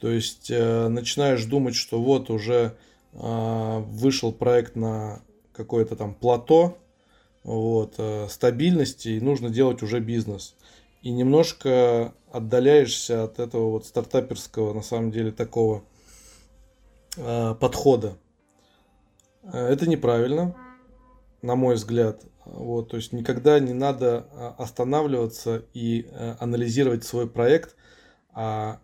[0.00, 2.76] То есть э, начинаешь думать, что вот уже
[3.12, 5.22] э, вышел проект на
[5.56, 6.78] какое-то там плато,
[7.42, 10.56] вот, э, стабильности, и нужно делать уже бизнес.
[11.02, 15.84] И немножко отдаляешься от этого вот стартаперского, на самом деле, такого
[17.16, 18.16] э, подхода.
[19.44, 20.56] Э, это неправильно,
[21.40, 22.22] на мой взгляд.
[22.44, 27.74] Вот, то есть никогда не надо останавливаться и анализировать свой проект,
[28.32, 28.78] а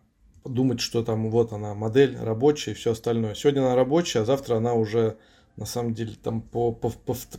[0.44, 3.35] думать, что там вот она модель рабочая и все остальное.
[3.35, 5.16] Сегодня она рабочая, а завтра она уже
[5.56, 6.90] на самом деле там по, по,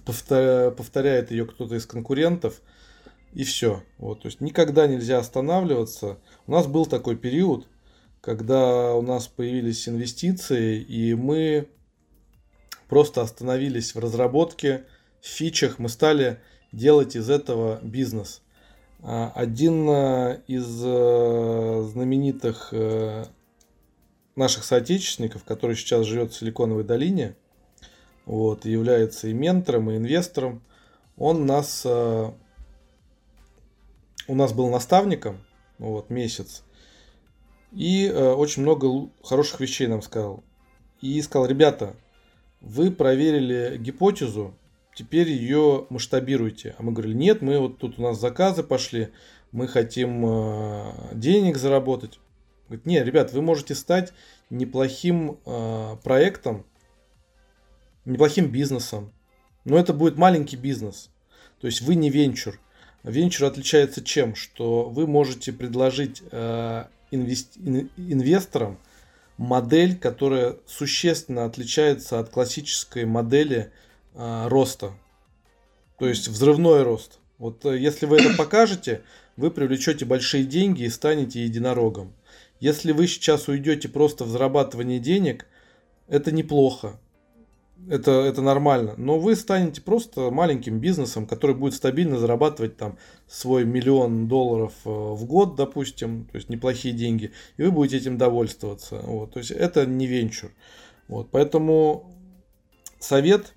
[0.06, 2.62] повторя, повторяет ее кто-то из конкурентов
[3.34, 3.84] и все.
[3.97, 6.19] Вот, то есть никогда нельзя останавливаться.
[6.47, 7.67] У нас был такой период,
[8.21, 11.67] когда у нас появились инвестиции, и мы
[12.88, 14.86] просто остановились в разработке,
[15.21, 16.39] в фичах, мы стали
[16.71, 18.41] делать из этого бизнес.
[19.02, 23.26] А, один э, из э, знаменитых э,
[24.36, 27.36] наших соотечественников, который сейчас живет в Силиконовой долине,
[28.26, 30.62] вот, является и ментором, и инвестором,
[31.18, 32.34] он нас, у
[34.28, 35.38] нас был наставником
[35.78, 36.64] вот, месяц,
[37.72, 40.44] и очень много хороших вещей нам сказал.
[41.02, 41.96] И сказал, ребята,
[42.62, 44.54] вы проверили гипотезу,
[44.96, 46.76] теперь ее масштабируйте.
[46.78, 49.10] А мы говорили, нет, мы вот тут у нас заказы пошли,
[49.52, 52.20] мы хотим э, денег заработать.
[52.68, 54.14] Говорит, нет, ребят, вы можете стать
[54.50, 56.66] неплохим э, проектом,
[58.06, 59.12] неплохим бизнесом,
[59.66, 61.10] но это будет маленький бизнес.
[61.60, 62.60] То есть вы не венчур.
[63.04, 64.36] Венчур отличается чем?
[64.36, 67.58] Что вы можете предложить э, инвест...
[67.58, 68.78] инвесторам
[69.38, 73.72] модель, которая существенно отличается от классической модели
[74.13, 74.94] а, роста.
[75.98, 77.20] То есть взрывной рост.
[77.38, 79.02] Вот э, если вы это покажете,
[79.36, 82.13] вы привлечете большие деньги и станете единорогом.
[82.60, 85.48] Если вы сейчас уйдете просто в зарабатывание денег,
[86.08, 87.00] это неплохо.
[87.89, 88.93] Это, это нормально.
[88.98, 94.89] Но вы станете просто маленьким бизнесом, который будет стабильно зарабатывать там свой миллион долларов э,
[94.89, 99.00] в год, допустим, то есть неплохие деньги, и вы будете этим довольствоваться.
[99.04, 99.34] Вот.
[99.34, 100.52] То есть это не венчур.
[101.08, 101.30] Вот.
[101.32, 102.10] Поэтому
[103.00, 103.54] совет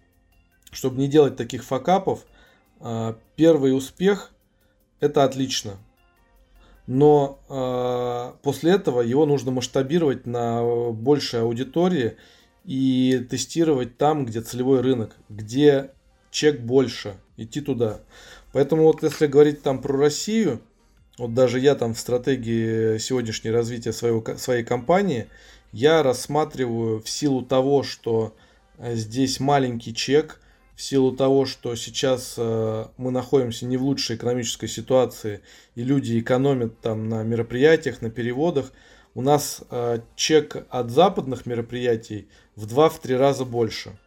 [0.76, 2.26] чтобы не делать таких факапов,
[2.80, 4.32] а, первый успех
[5.00, 5.78] это отлично.
[6.86, 10.62] Но э, после этого его нужно масштабировать на
[10.92, 12.16] большей аудитории
[12.66, 15.90] и тестировать там, где целевой рынок, где
[16.31, 18.00] чек больше, идти туда.
[18.52, 20.61] Поэтому вот если говорить там про Россию,
[21.16, 25.29] вот даже я там в стратегии сегодняшнего развития своего, своей компании,
[25.72, 28.35] я рассматриваю в силу того, что
[28.79, 30.40] э, здесь маленький чек–
[30.76, 35.40] в силу того, что сейчас э, мы находимся не в лучшей экономической ситуации,
[35.74, 38.72] и люди экономят там на мероприятиях, на переводах,
[39.16, 43.98] у нас э, чек от западных мероприятий в 2-3 раза больше.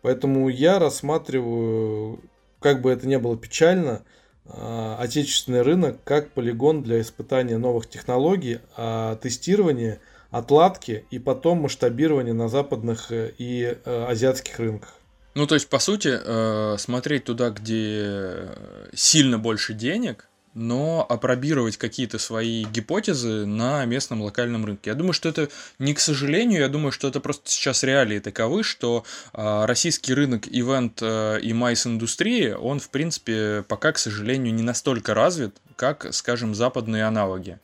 [0.00, 2.20] Поэтому я рассматриваю,
[2.60, 4.04] как бы это ни было печально,
[4.46, 10.00] э, отечественный рынок как полигон для испытания новых технологий, а тестирования,
[10.30, 14.94] отладки и потом масштабирования на западных э, и э, азиатских рынках.
[15.34, 18.48] Ну, то есть, по сути, э, смотреть туда, где
[18.94, 24.90] сильно больше денег, но опробировать какие-то свои гипотезы на местном локальном рынке.
[24.90, 28.62] Я думаю, что это не к сожалению, я думаю, что это просто сейчас реалии таковы,
[28.62, 34.62] что э, российский рынок ивент э, и майс-индустрии, он, в принципе, пока, к сожалению, не
[34.62, 37.58] настолько развит, как, скажем, западные аналоги.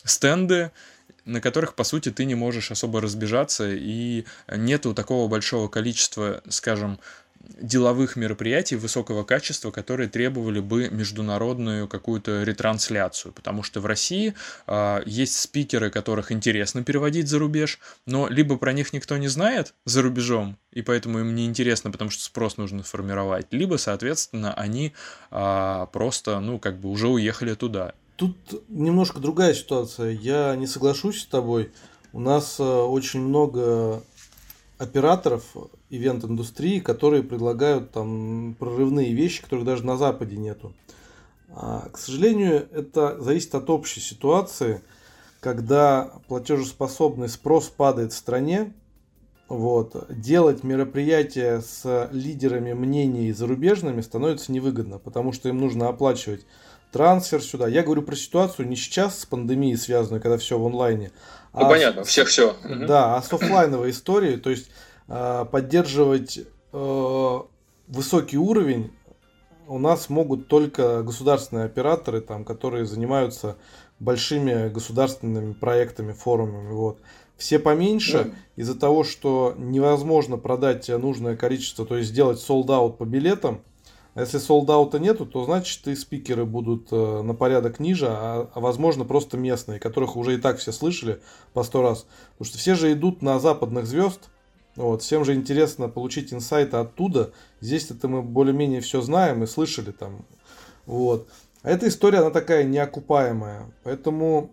[0.05, 0.69] стенды,
[1.25, 6.99] на которых, по сути, ты не можешь особо разбежаться, и нету такого большого количества, скажем,
[7.61, 14.33] деловых мероприятий высокого качества, которые требовали бы международную какую-то ретрансляцию, потому что в России
[14.67, 19.73] э, есть спикеры, которых интересно переводить за рубеж, но либо про них никто не знает
[19.85, 24.93] за рубежом, и поэтому им не интересно, потому что спрос нужно формировать, либо, соответственно, они
[25.31, 27.93] э, просто, ну, как бы уже уехали туда.
[28.21, 30.11] Тут немножко другая ситуация.
[30.11, 31.71] Я не соглашусь с тобой.
[32.13, 34.03] У нас э, очень много
[34.77, 35.43] операторов
[35.89, 40.71] ивент-индустрии, которые предлагают там прорывные вещи, которых даже на Западе нету.
[41.49, 44.83] А, к сожалению, это зависит от общей ситуации,
[45.39, 48.71] когда платежеспособный спрос падает в стране,
[49.49, 56.45] вот, делать мероприятия с лидерами мнений зарубежными становится невыгодно, потому что им нужно оплачивать
[56.91, 57.67] трансфер сюда.
[57.67, 61.11] Я говорю про ситуацию не сейчас с пандемией связанную, когда все в онлайне.
[61.53, 62.55] Ну, а понятно, всех все.
[62.63, 64.69] Да, а с офлайновой историей, то есть
[65.07, 66.39] э, поддерживать
[66.71, 67.39] э,
[67.87, 68.91] высокий уровень
[69.67, 73.55] у нас могут только государственные операторы, там, которые занимаются
[73.99, 76.73] большими государственными проектами, форумами.
[76.73, 76.99] Вот.
[77.37, 78.31] Все поменьше да.
[78.55, 83.61] из-за того, что невозможно продать нужное количество, то есть сделать солдат по билетам.
[84.15, 89.05] Если солдата нету, то значит и спикеры будут э, на порядок ниже, а, а возможно
[89.05, 91.21] просто местные, которых уже и так все слышали
[91.53, 92.05] по сто раз.
[92.33, 94.29] Потому что все же идут на западных звезд,
[94.75, 97.31] вот, всем же интересно получить инсайты оттуда.
[97.59, 100.25] Здесь это мы более-менее все знаем и слышали там.
[100.85, 101.27] Вот.
[101.61, 103.71] А эта история, она такая неокупаемая.
[103.83, 104.51] Поэтому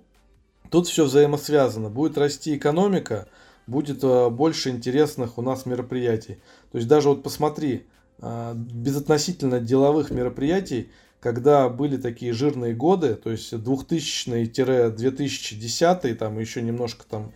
[0.70, 1.88] тут все взаимосвязано.
[1.88, 3.28] Будет расти экономика,
[3.66, 6.38] будет э, больше интересных у нас мероприятий.
[6.72, 7.86] То есть даже вот посмотри,
[8.20, 10.90] безотносительно деловых мероприятий,
[11.20, 17.32] когда были такие жирные годы, то есть 2000-2010, там еще немножко там,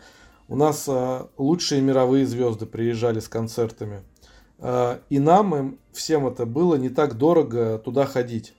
[0.49, 4.03] у нас а, лучшие мировые звезды приезжали с концертами.
[4.59, 8.55] А, и нам, им, всем это было не так дорого туда ходить.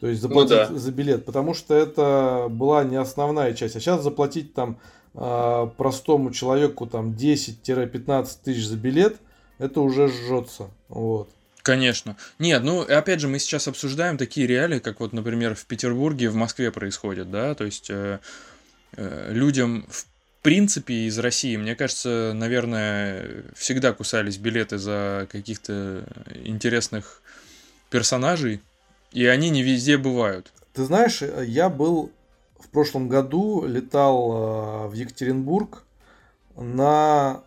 [0.00, 0.78] То есть заплатить ну, да.
[0.78, 3.76] за билет, потому что это была не основная часть.
[3.76, 4.78] А сейчас заплатить там
[5.12, 9.20] простому человеку там 10-15 тысяч за билет,
[9.58, 10.70] это уже жжется.
[10.88, 11.28] Вот.
[11.62, 12.16] Конечно.
[12.38, 16.34] Нет, ну, опять же, мы сейчас обсуждаем такие реалии, как вот, например, в Петербурге, в
[16.34, 18.18] Москве происходит, да, то есть э,
[18.96, 20.06] э, людям, в
[20.42, 26.04] принципе, из России, мне кажется, наверное, всегда кусались билеты за каких-то
[26.34, 27.20] интересных
[27.90, 28.62] персонажей,
[29.12, 30.50] и они не везде бывают.
[30.72, 32.12] Ты знаешь, я был
[32.58, 35.82] в прошлом году, летал э, в Екатеринбург
[36.56, 37.42] на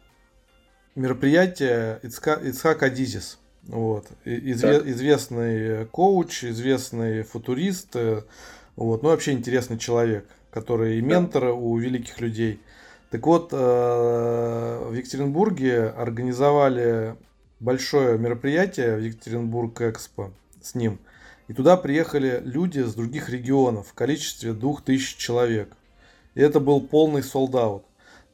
[0.95, 3.39] мероприятие Ицхак, Адизис.
[3.68, 4.07] Вот.
[4.26, 8.24] Изве- известный коуч, известный футурист, э,
[8.76, 12.59] вот, ну вообще интересный человек, который и ментор у великих людей.
[13.09, 17.16] Так вот, э, в Екатеринбурге организовали
[17.59, 20.99] большое мероприятие в Екатеринбург Экспо с ним.
[21.47, 25.76] И туда приехали люди с других регионов в количестве двух тысяч человек.
[26.36, 27.84] И это был полный солдат.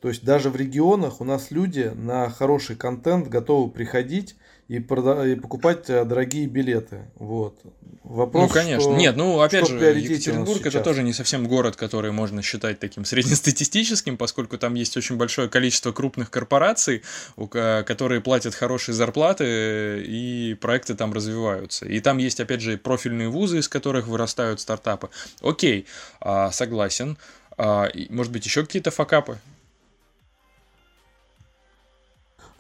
[0.02, 4.36] То есть даже в регионах у нас люди на хороший контент готовы приходить
[4.70, 7.08] и, прода- и покупать э, дорогие билеты.
[7.16, 7.60] Вот.
[8.04, 8.82] Вопрос, ну, конечно.
[8.82, 13.04] Что, Нет, ну, опять же, Екатеринбург это тоже не совсем город, который можно считать таким
[13.14, 17.02] среднестатистическим, поскольку там есть очень большое количество крупных корпораций,
[17.36, 21.88] которые платят хорошие зарплаты, и проекты там развиваются.
[21.88, 25.10] И там есть, опять же, профильные вузы, из которых вырастают стартапы.
[25.42, 25.88] Окей,
[26.22, 27.18] а, согласен.
[27.58, 29.40] А, может быть, еще какие-то факапы?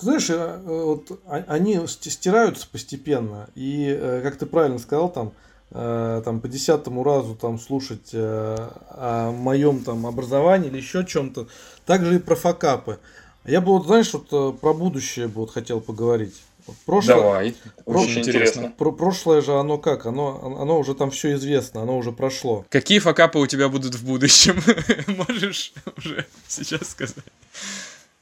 [0.01, 5.33] Знаешь, э, вот они стираются постепенно, и, э, как ты правильно сказал, там,
[5.71, 11.47] э, там по десятому разу там слушать о моем там образовании или еще чем-то,
[11.85, 12.99] также и про факапы.
[13.45, 16.35] Я бы вот, знаешь, вот про будущее бы вот хотел поговорить.
[16.85, 18.73] прошлое, Давай, про, очень интересно.
[18.77, 20.05] Про, прошлое же оно как?
[20.05, 22.65] Оно, оно уже там все известно, оно уже прошло.
[22.69, 24.61] Какие факапы у тебя будут в будущем?
[25.27, 27.15] Можешь уже сейчас сказать?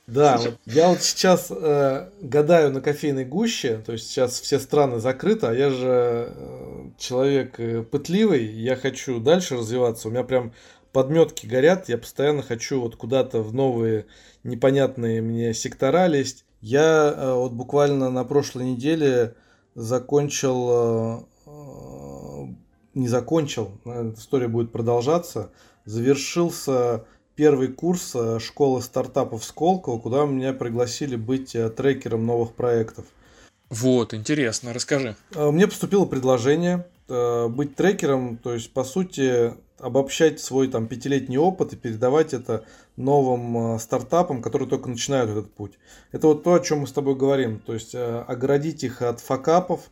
[0.08, 5.00] Да, вот я вот сейчас э, гадаю на кофейной гуще, то есть сейчас все страны
[5.00, 10.54] закрыты, а я же э, человек э, пытливый, я хочу дальше развиваться, у меня прям
[10.94, 14.06] подметки горят, я постоянно хочу вот куда-то в новые
[14.44, 16.46] непонятные мне сектора лезть.
[16.62, 19.36] Я э, вот буквально на прошлой неделе
[19.76, 22.48] закончил, э, э
[22.94, 23.80] не закончил,
[24.18, 25.52] история будет продолжаться,
[25.86, 27.06] завершился
[27.38, 33.06] первый курс э, школы стартапов Сколково, куда меня пригласили быть э, трекером новых проектов.
[33.70, 35.16] Вот, интересно, расскажи.
[35.36, 41.72] Э, мне поступило предложение быть трекером, то есть, по сути, обобщать свой там пятилетний опыт
[41.72, 42.66] и передавать это
[42.98, 45.80] новым стартапам, которые только начинают этот путь.
[46.12, 47.62] Это вот то, о чем мы с тобой говорим.
[47.66, 49.90] То есть оградить их от факапов,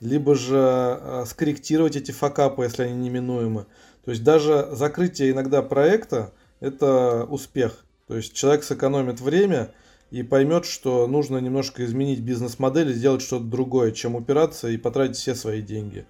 [0.00, 3.64] либо же скорректировать эти факапы, если они неминуемы.
[4.04, 7.84] То есть даже закрытие иногда проекта это успех.
[8.06, 9.72] То есть человек сэкономит время
[10.10, 15.16] и поймет, что нужно немножко изменить бизнес-модель и сделать что-то другое, чем упираться и потратить
[15.16, 16.06] все свои деньги.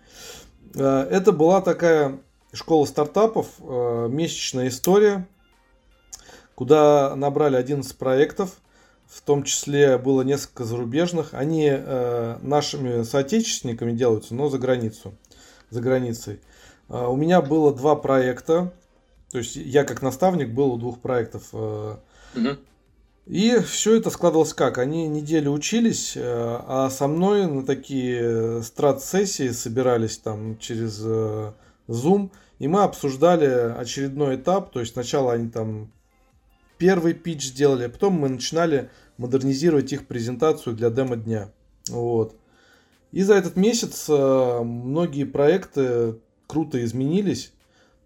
[0.74, 2.20] Э, это была такая
[2.52, 5.26] школа стартапов, э, месячная история,
[6.54, 8.60] куда набрали 11 проектов,
[9.06, 11.34] в том числе было несколько зарубежных.
[11.34, 15.14] Они э, нашими соотечественниками делаются, но за границу,
[15.70, 16.40] за границей.
[16.88, 18.72] У меня было два проекта.
[19.30, 21.52] То есть я как наставник был у двух проектов.
[21.52, 22.56] Угу.
[23.28, 24.78] И все это складывалось как?
[24.78, 31.52] Они неделю учились, э, а со мной на такие страт-сессии собирались там через э,
[31.88, 33.44] Zoom, и мы обсуждали
[33.78, 35.92] очередной этап, то есть сначала они там
[36.78, 41.50] первый пич сделали, а потом мы начинали модернизировать их презентацию для демо-дня.
[41.90, 42.34] Вот.
[43.12, 46.14] И за этот месяц многие проекты
[46.46, 47.52] круто изменились.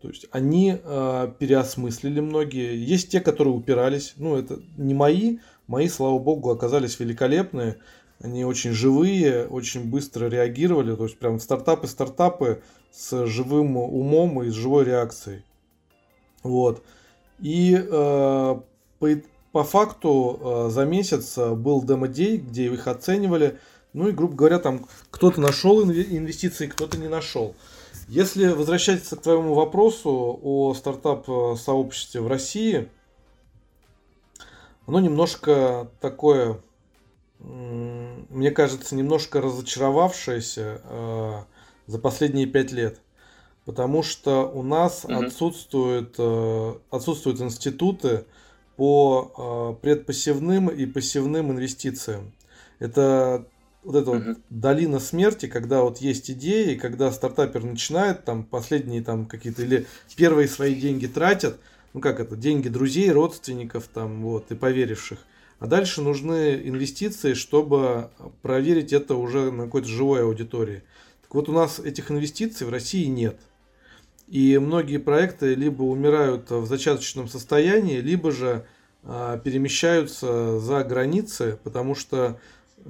[0.03, 2.77] То есть они э, переосмыслили многие.
[2.77, 4.15] Есть те, которые упирались.
[4.17, 5.39] Ну, это не мои.
[5.69, 7.79] Мои, слава богу, оказались великолепные.
[8.19, 10.97] Они очень живые, очень быстро реагировали.
[10.97, 15.45] То есть прям стартапы-стартапы с живым умом и с живой реакцией.
[16.43, 16.83] Вот.
[17.39, 18.61] И э,
[18.99, 19.09] по,
[19.53, 23.61] по факту э, за месяц был демо-дей, где их оценивали.
[23.93, 27.55] Ну и, грубо говоря, там кто-то нашел инвестиции, кто-то не нашел.
[28.09, 32.89] Если возвращаться к твоему вопросу о стартап-сообществе в России,
[34.87, 36.61] оно немножко такое,
[37.39, 41.43] мне кажется, немножко разочаровавшееся э,
[41.87, 43.01] за последние пять лет.
[43.65, 45.15] Потому что у нас угу.
[45.15, 48.25] отсутствуют, э, отсутствуют институты
[48.77, 52.33] по э, предпассивным и пассивным инвестициям.
[52.81, 53.47] Это
[53.83, 59.27] вот эта вот долина смерти, когда вот есть идеи, когда стартапер начинает, там последние там
[59.27, 61.59] какие-то или первые свои деньги тратят,
[61.93, 65.19] ну как это, деньги друзей, родственников там вот и поверивших.
[65.59, 68.11] А дальше нужны инвестиции, чтобы
[68.43, 70.83] проверить это уже на какой-то живой аудитории.
[71.23, 73.39] Так вот у нас этих инвестиций в России нет.
[74.29, 78.65] И многие проекты либо умирают в зачаточном состоянии, либо же
[79.05, 82.39] а, перемещаются за границы, потому что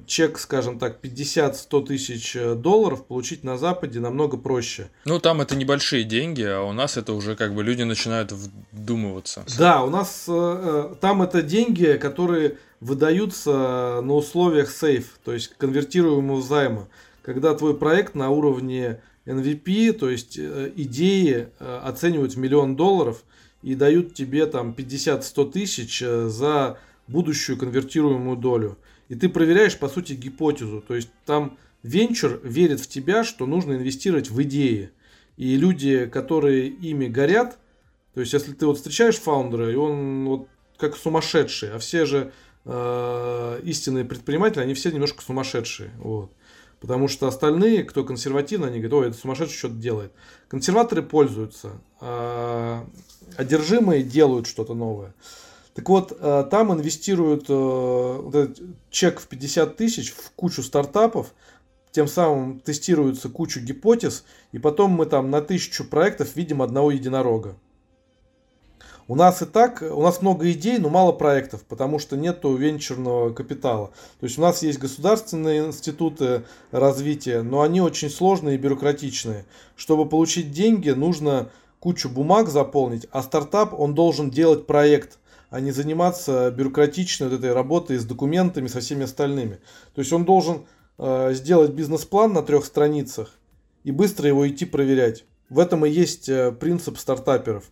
[0.05, 4.89] чек, скажем так, 50-100 тысяч э, долларов получить на Западе намного проще.
[5.05, 9.45] Ну, там это небольшие деньги, а у нас это уже как бы люди начинают вдумываться.
[9.57, 15.53] Да, у нас э, э там это деньги, которые выдаются на условиях сейф, то есть
[15.57, 16.87] конвертируемого займа.
[17.21, 23.23] Когда твой проект на уровне MVP, то есть э, идеи э, оценивают в миллион долларов
[23.61, 26.77] и дают тебе там 50-100 тысяч э, за
[27.07, 28.77] будущую конвертируемую долю.
[29.09, 30.81] И ты проверяешь, по сути, гипотезу.
[30.81, 34.91] То есть там венчур верит в тебя, что нужно инвестировать в идеи.
[35.37, 37.57] И люди, которые ими горят,
[38.13, 40.47] то есть если ты вот встречаешь фаундера, и он вот
[40.77, 42.31] как сумасшедший, а все же
[42.65, 45.91] э, истинные предприниматели, они все немножко сумасшедшие.
[45.97, 46.31] Вот.
[46.79, 50.11] Потому что остальные, кто консервативно, они говорят, ой, это сумасшедший что-то делает.
[50.49, 52.85] Консерваторы пользуются, а
[53.37, 55.13] одержимые делают что-то новое.
[55.73, 58.59] Так вот, э, там инвестируют э, вот этот
[58.91, 61.33] чек в 50 тысяч в кучу стартапов,
[61.91, 67.55] тем самым тестируется кучу гипотез, и потом мы там на тысячу проектов видим одного единорога.
[69.07, 73.33] У нас и так, у нас много идей, но мало проектов, потому что нету венчурного
[73.33, 73.91] капитала.
[74.19, 79.45] То есть у нас есть государственные институты развития, но они очень сложные и бюрократичные.
[79.75, 81.49] Чтобы получить деньги, нужно
[81.79, 85.19] кучу бумаг заполнить, а стартап, он должен делать проект,
[85.53, 89.59] а не заниматься бюрократичной вот этой работой с документами, со всеми остальными.
[89.93, 90.65] То есть он должен
[90.97, 93.35] э, сделать бизнес-план на трех страницах
[93.83, 95.25] и быстро его идти проверять.
[95.49, 97.65] В этом и есть э, принцип стартаперов,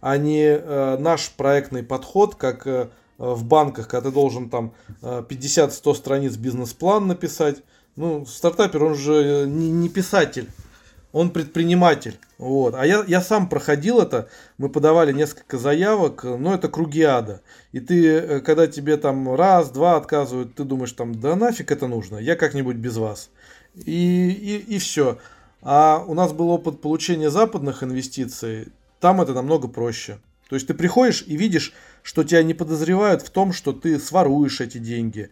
[0.00, 5.22] а не э, наш проектный подход, как э, в банках, когда ты должен там э,
[5.28, 7.62] 50-100 страниц бизнес-план написать.
[7.94, 10.48] Ну, стартапер, он же не, не писатель
[11.12, 12.18] он предприниматель.
[12.36, 12.74] Вот.
[12.74, 14.28] А я, я сам проходил это,
[14.58, 17.40] мы подавали несколько заявок, но это круги ада.
[17.72, 21.86] И ты, э, когда тебе там раз, два отказывают, ты думаешь там, да нафиг это
[21.86, 23.30] нужно, я как-нибудь без вас.
[23.74, 25.18] И, и, и все.
[25.62, 28.68] А у нас был опыт получения западных инвестиций,
[29.00, 30.18] там это намного проще.
[30.48, 34.60] То есть ты приходишь и видишь, что тебя не подозревают в том, что ты своруешь
[34.60, 35.30] эти деньги,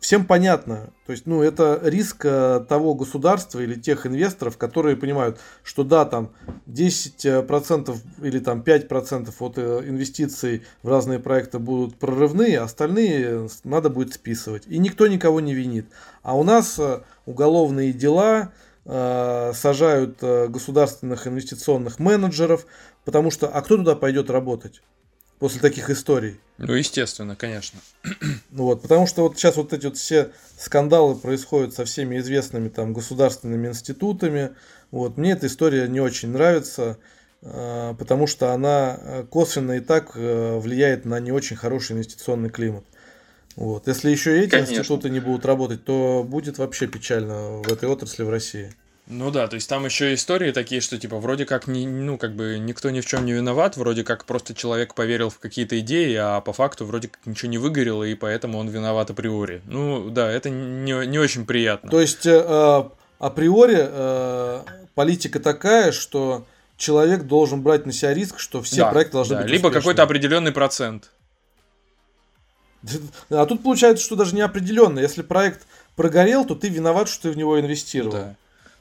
[0.00, 0.90] всем понятно.
[1.06, 6.04] То есть, ну, это риск э, того государства или тех инвесторов, которые понимают, что да,
[6.04, 6.30] там
[6.66, 13.90] 10% или там 5% от э, инвестиций в разные проекты будут прорывные, а остальные надо
[13.90, 14.64] будет списывать.
[14.66, 15.86] И никто никого не винит.
[16.22, 18.52] А у нас э, уголовные дела,
[18.86, 22.64] сажают государственных инвестиционных менеджеров,
[23.04, 24.80] потому что, а кто туда пойдет работать?
[25.38, 26.40] После таких историй.
[26.58, 27.78] Ну, естественно, конечно.
[28.50, 32.68] Ну вот, потому что вот сейчас вот эти вот все скандалы происходят со всеми известными
[32.68, 34.50] там государственными институтами.
[34.90, 36.98] Вот, мне эта история не очень нравится,
[37.42, 42.50] а, потому что она э, косвенно и так э, влияет на не очень хороший инвестиционный
[42.50, 42.84] климат.
[43.54, 43.86] Вот.
[43.86, 44.72] Если еще эти Конечно.
[44.72, 48.72] институты не будут работать, то будет вообще печально в этой отрасли в России.
[49.10, 52.34] Ну да, то есть там еще истории такие, что типа вроде как не, ну как
[52.34, 56.14] бы никто ни в чем не виноват, вроде как просто человек поверил в какие-то идеи,
[56.14, 59.62] а по факту вроде как ничего не выгорело, и поэтому он виноват априори.
[59.64, 61.90] Ну да, это не, не очень приятно.
[61.90, 62.84] То есть э,
[63.18, 64.62] априори э,
[64.94, 66.46] политика такая, что
[66.76, 70.02] человек должен брать на себя риск, что все да, проекты должны да, быть Либо какой-то
[70.02, 71.10] определенный процент.
[73.30, 74.98] А тут получается, что даже не определенно.
[74.98, 78.12] Если проект прогорел, то ты виноват, что ты в него инвестировал.
[78.12, 78.36] Да.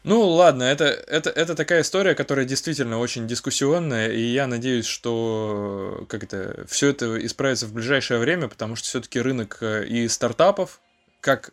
[0.07, 6.05] Ну ладно, это, это, это такая история, которая действительно очень дискуссионная, и я надеюсь, что
[6.07, 10.79] как это, все это исправится в ближайшее время, потому что все-таки рынок э, и стартапов,
[11.19, 11.51] как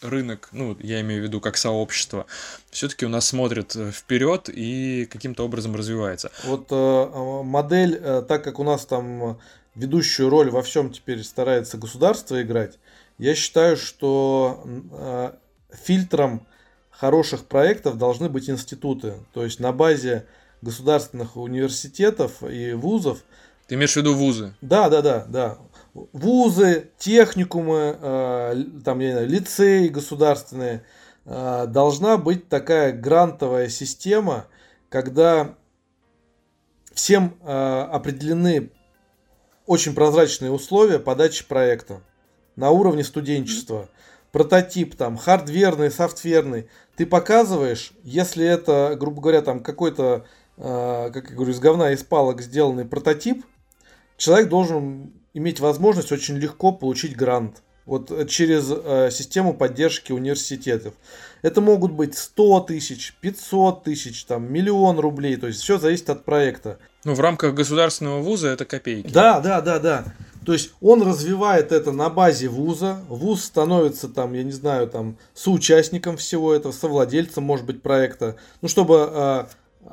[0.00, 2.24] рынок, ну, я имею в виду как сообщество,
[2.70, 6.32] все-таки у нас смотрит э, вперед и каким-то образом развивается.
[6.44, 9.38] Вот э, модель, э, так как у нас там
[9.74, 12.78] ведущую роль во всем теперь старается государство играть,
[13.18, 15.32] я считаю, что э,
[15.84, 16.46] фильтром
[17.00, 19.14] хороших проектов должны быть институты.
[19.32, 20.26] То есть на базе
[20.60, 23.20] государственных университетов и вузов.
[23.66, 24.54] Ты имеешь в виду вузы?
[24.60, 25.58] Да, да, да, да.
[25.94, 30.84] Вузы, техникумы, э, там, я не знаю, лицеи государственные.
[31.24, 34.46] Э, должна быть такая грантовая система,
[34.90, 35.54] когда
[36.92, 38.72] всем э, определены
[39.64, 42.02] очень прозрачные условия подачи проекта
[42.56, 43.88] на уровне студенчества.
[44.32, 46.68] Прототип там, хардверный, софтверный,
[47.00, 50.26] ты показываешь, если это, грубо говоря, там какой-то,
[50.58, 53.42] э, как я говорю, из говна, из палок сделанный прототип,
[54.18, 57.62] человек должен иметь возможность очень легко получить грант.
[57.86, 60.92] Вот через э, систему поддержки университетов.
[61.40, 65.36] Это могут быть 100 тысяч, 500 тысяч, там, миллион рублей.
[65.36, 66.78] То есть все зависит от проекта.
[67.04, 69.10] Ну, в рамках государственного вуза это копейки.
[69.10, 70.04] Да, да, да, да.
[70.44, 75.16] То есть он развивает это на базе вуза, вуз становится там, я не знаю, там
[75.34, 79.44] соучастником всего этого, совладельцем, может быть, проекта, ну, чтобы э,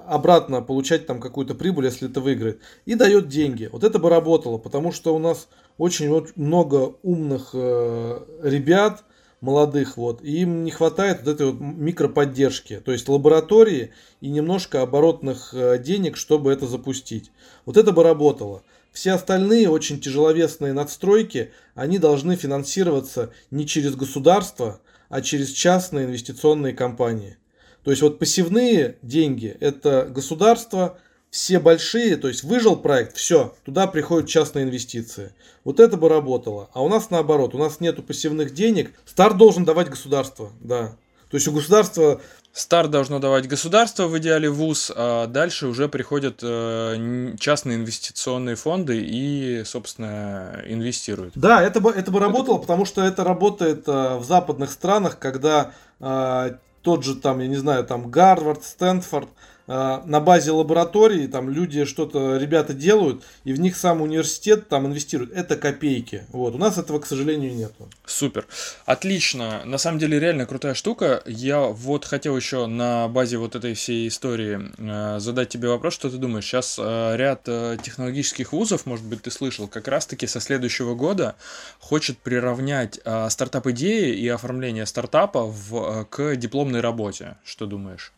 [0.08, 3.70] обратно получать там какую-то прибыль, если это выиграет, и дает деньги.
[3.72, 9.04] Вот это бы работало, потому что у нас очень много умных э, ребят,
[9.40, 14.82] молодых, вот, и им не хватает вот этой вот микроподдержки, то есть лаборатории и немножко
[14.82, 17.32] оборотных э, денег, чтобы это запустить.
[17.66, 18.64] Вот это бы работало.
[18.98, 26.74] Все остальные очень тяжеловесные надстройки, они должны финансироваться не через государство, а через частные инвестиционные
[26.74, 27.38] компании.
[27.84, 30.98] То есть вот пассивные деньги– это государство,
[31.30, 35.32] все большие, то есть выжил проект, все, туда приходят частные инвестиции.
[35.64, 36.72] Вот это бы работало.
[36.74, 40.98] А у нас наоборот, у нас нету пассивных денег, старт должен давать государство, да.
[41.30, 42.20] То есть у государства
[42.52, 49.00] Старт должно давать государство, в идеале ВУЗ, а дальше уже приходят э, частные инвестиционные фонды
[49.00, 51.34] и, собственно, инвестируют.
[51.36, 55.72] Да, это бы, это бы работало, потому что это работает э, в западных странах, когда
[56.00, 59.30] э, тот же там, я не знаю, там Гарвард, Стэнфорд,
[59.68, 65.34] на базе лаборатории там люди что-то, ребята делают, и в них сам университет там инвестирует.
[65.34, 66.26] Это копейки.
[66.30, 66.56] Вот.
[66.56, 67.72] У нас этого, к сожалению, нет.
[68.06, 68.48] Супер.
[68.86, 69.62] Отлично.
[69.66, 71.22] На самом деле реально крутая штука.
[71.26, 76.10] Я вот хотел еще на базе вот этой всей истории э, задать тебе вопрос, что
[76.10, 76.46] ты думаешь.
[76.46, 81.36] Сейчас э, ряд э, технологических вузов, может быть, ты слышал, как раз-таки со следующего года
[81.80, 87.38] хочет приравнять э, стартап-идеи и оформление стартапа в, э, к дипломной работе.
[87.44, 88.14] Что думаешь?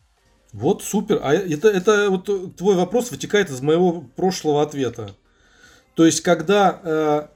[0.52, 1.20] Вот супер.
[1.22, 5.14] А это, это вот твой вопрос вытекает из моего прошлого ответа.
[5.94, 7.26] То есть, когда э,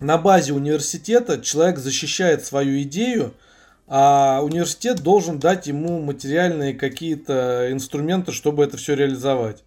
[0.00, 3.34] на базе университета человек защищает свою идею,
[3.86, 9.64] а университет должен дать ему материальные какие-то инструменты, чтобы это все реализовать.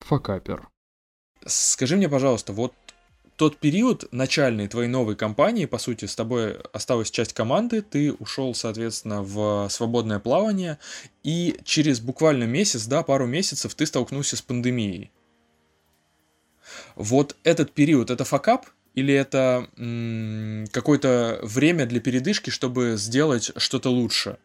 [0.00, 0.68] Факапер.
[1.46, 2.72] Скажи мне, пожалуйста, вот
[3.36, 8.54] тот период начальный твоей новой компании, по сути, с тобой осталась часть команды, ты ушел,
[8.54, 10.78] соответственно, в свободное плавание,
[11.24, 15.10] и через буквально месяц, да, пару месяцев ты столкнулся с пандемией.
[16.94, 23.90] Вот этот период, это факап, или это м- какое-то время для передышки, чтобы сделать что-то
[23.90, 24.38] лучше?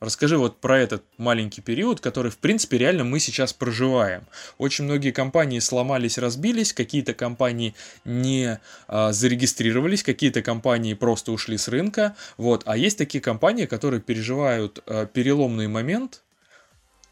[0.00, 4.22] Расскажи вот про этот маленький период, который, в принципе, реально мы сейчас проживаем.
[4.56, 7.74] Очень многие компании сломались, разбились, какие-то компании
[8.04, 12.14] не а, зарегистрировались, какие-то компании просто ушли с рынка.
[12.36, 12.62] Вот.
[12.66, 16.22] А есть такие компании, которые переживают а, переломный момент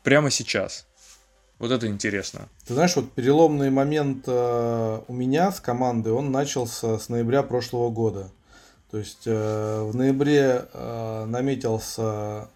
[0.05, 0.87] прямо сейчас.
[1.59, 2.49] Вот это интересно.
[2.67, 7.91] Ты знаешь, вот переломный момент э, у меня с командой, он начался с ноября прошлого
[7.91, 8.31] года.
[8.91, 12.51] То есть э, в ноябре э, наметился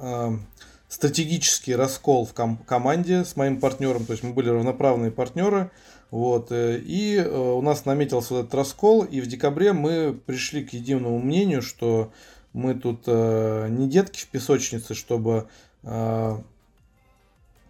[0.00, 0.46] Эм,
[0.88, 5.70] стратегический раскол в ком- команде с моим партнером, то есть мы были равноправные партнеры,
[6.10, 10.72] вот, э, и э, у нас наметился этот раскол, и в декабре мы пришли к
[10.72, 12.10] единому мнению, что
[12.54, 15.48] мы тут э, не детки в песочнице, чтобы
[15.82, 16.38] э,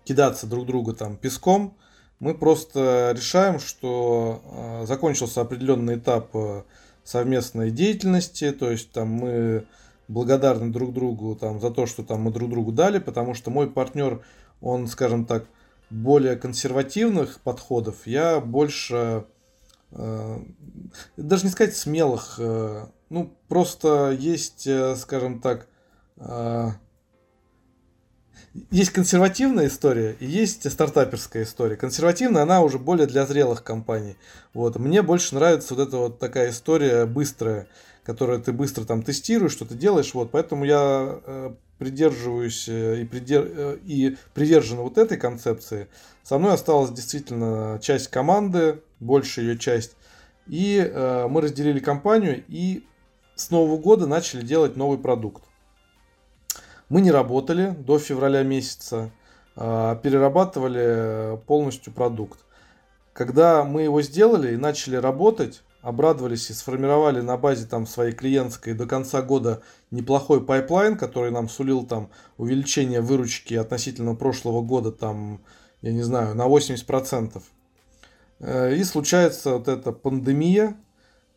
[0.04, 1.76] кидаться друг друга там песком.
[2.20, 6.62] Мы просто решаем, что э, закончился определенный этап э,
[7.02, 9.66] совместной деятельности, то есть там мы
[10.08, 13.70] благодарны друг другу там, за то, что там мы друг другу дали, потому что мой
[13.70, 14.24] партнер,
[14.60, 15.44] он, скажем так,
[15.90, 19.24] более консервативных подходов, я больше,
[19.92, 20.38] э,
[21.16, 25.66] даже не сказать смелых, э, ну, просто есть, э, скажем так,
[26.16, 26.70] э,
[28.70, 31.76] есть консервативная история и есть стартаперская история.
[31.76, 34.16] Консервативная, она уже более для зрелых компаний.
[34.52, 34.76] Вот.
[34.76, 37.68] Мне больше нравится вот эта вот такая история быстрая,
[38.08, 40.14] которую ты быстро там тестируешь, что ты делаешь.
[40.14, 40.30] Вот.
[40.30, 43.46] Поэтому я э, придерживаюсь э, и, придер...
[43.46, 45.88] Э, и привержен вот этой концепции.
[46.22, 49.94] Со мной осталась действительно часть команды, большая ее часть.
[50.46, 52.86] И э, мы разделили компанию и
[53.34, 55.42] с Нового года начали делать новый продукт.
[56.88, 59.10] Мы не работали до февраля месяца,
[59.54, 62.38] а перерабатывали полностью продукт.
[63.12, 68.74] Когда мы его сделали и начали работать, обрадовались и сформировали на базе там своей клиентской
[68.74, 75.40] до конца года неплохой pipeline, который нам сулил там увеличение выручки относительно прошлого года там,
[75.80, 77.42] я не знаю, на 80%.
[78.40, 80.76] Э, и случается вот эта пандемия,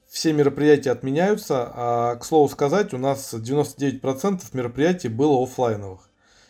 [0.10, 6.10] все мероприятия отменяются, а, к слову сказать, у нас 99% мероприятий было офлайновых.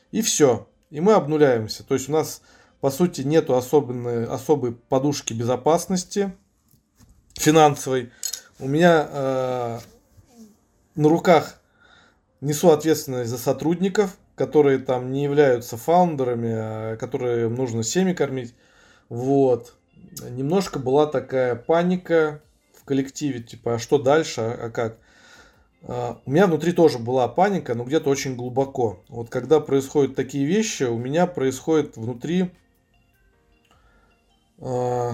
[0.09, 0.67] И все.
[0.89, 1.83] И мы обнуляемся.
[1.83, 2.41] То есть у нас,
[2.79, 6.33] по сути, нету особенной, особой подушки безопасности
[7.41, 8.11] финансовой.
[8.59, 9.79] У меня э,
[10.95, 11.59] на руках
[12.39, 18.53] несу ответственность за сотрудников, которые там не являются фаундерами, а которые нужно семьи кормить.
[19.09, 19.75] Вот.
[20.29, 22.41] Немножко была такая паника,
[22.81, 24.97] в коллективе, типа, а что дальше, а, а как?
[25.83, 29.03] А, у меня внутри тоже была паника, но где-то очень глубоко.
[29.07, 32.51] Вот когда происходят такие вещи, у меня происходит внутри
[34.57, 35.11] э,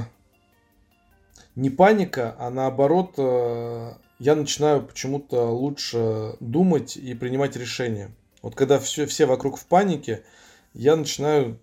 [1.57, 8.11] не паника, а наоборот э, я начинаю почему-то лучше думать и принимать решения.
[8.43, 10.23] Вот когда все, все вокруг в панике,
[10.75, 11.59] я начинаю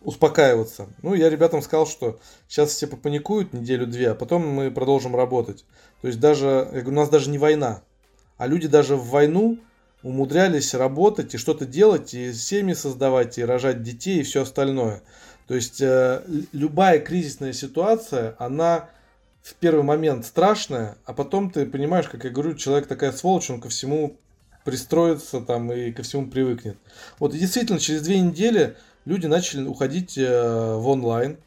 [0.00, 0.88] успокаиваться.
[1.00, 2.18] Ну, я ребятам сказал, что
[2.48, 5.64] сейчас все попаникуют неделю-две, а потом мы продолжим работать.
[6.00, 7.82] То есть даже, я говорю, у нас даже не война,
[8.36, 9.60] а люди даже в войну
[10.02, 15.04] умудрялись работать и что-то делать, и семьи создавать, и рожать детей, и все остальное.
[15.46, 16.22] То есть э,
[16.52, 18.88] любая кризисная ситуация, она
[19.42, 23.60] в первый момент страшная, а потом ты понимаешь, как я говорю, человек такая сволочь, он
[23.60, 24.16] ко всему
[24.64, 26.76] пристроится там и ко всему привыкнет.
[27.18, 31.38] Вот и действительно, через две недели люди начали уходить э, в онлайн.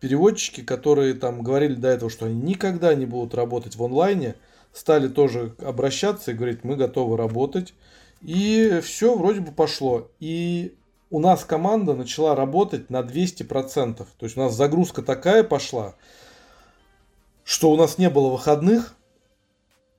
[0.00, 4.34] Переводчики, которые там говорили до этого, что они никогда не будут работать в онлайне,
[4.72, 7.72] стали тоже обращаться и говорить, мы готовы работать.
[8.22, 10.10] И все вроде бы пошло.
[10.20, 10.74] И
[11.16, 13.96] у нас команда начала работать на 200%.
[13.96, 15.94] То есть у нас загрузка такая пошла,
[17.42, 18.94] что у нас не было выходных.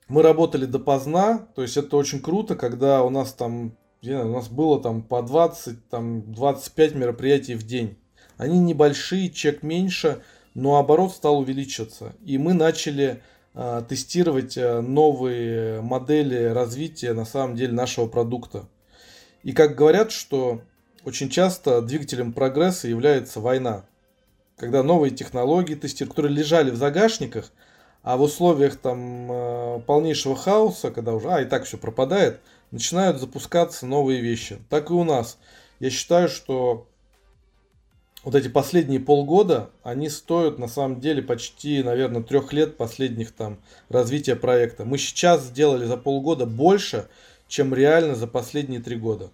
[0.06, 4.80] Мы работали допоздна, то есть это очень круто, когда у нас там у нас было
[4.80, 7.98] там по 20, там 25 мероприятий в день.
[8.36, 10.22] Они небольшие, чек меньше,
[10.54, 12.14] но оборот стал увеличиваться.
[12.24, 18.68] И мы начали э, тестировать э, новые модели развития на самом деле нашего продукта.
[19.42, 20.62] И как говорят, что
[21.04, 23.84] очень часто двигателем прогресса является война.
[24.56, 27.52] Когда новые технологии тестируют, которые лежали в загашниках,
[28.02, 32.40] а в условиях там э, полнейшего хаоса, когда уже, а, и так все пропадает,
[32.70, 34.58] начинают запускаться новые вещи.
[34.68, 35.38] Так и у нас.
[35.80, 36.86] Я считаю, что
[38.24, 43.58] вот эти последние полгода, они стоят на самом деле почти, наверное, трех лет последних там
[43.88, 44.84] развития проекта.
[44.84, 47.08] Мы сейчас сделали за полгода больше,
[47.46, 49.30] чем реально за последние три года.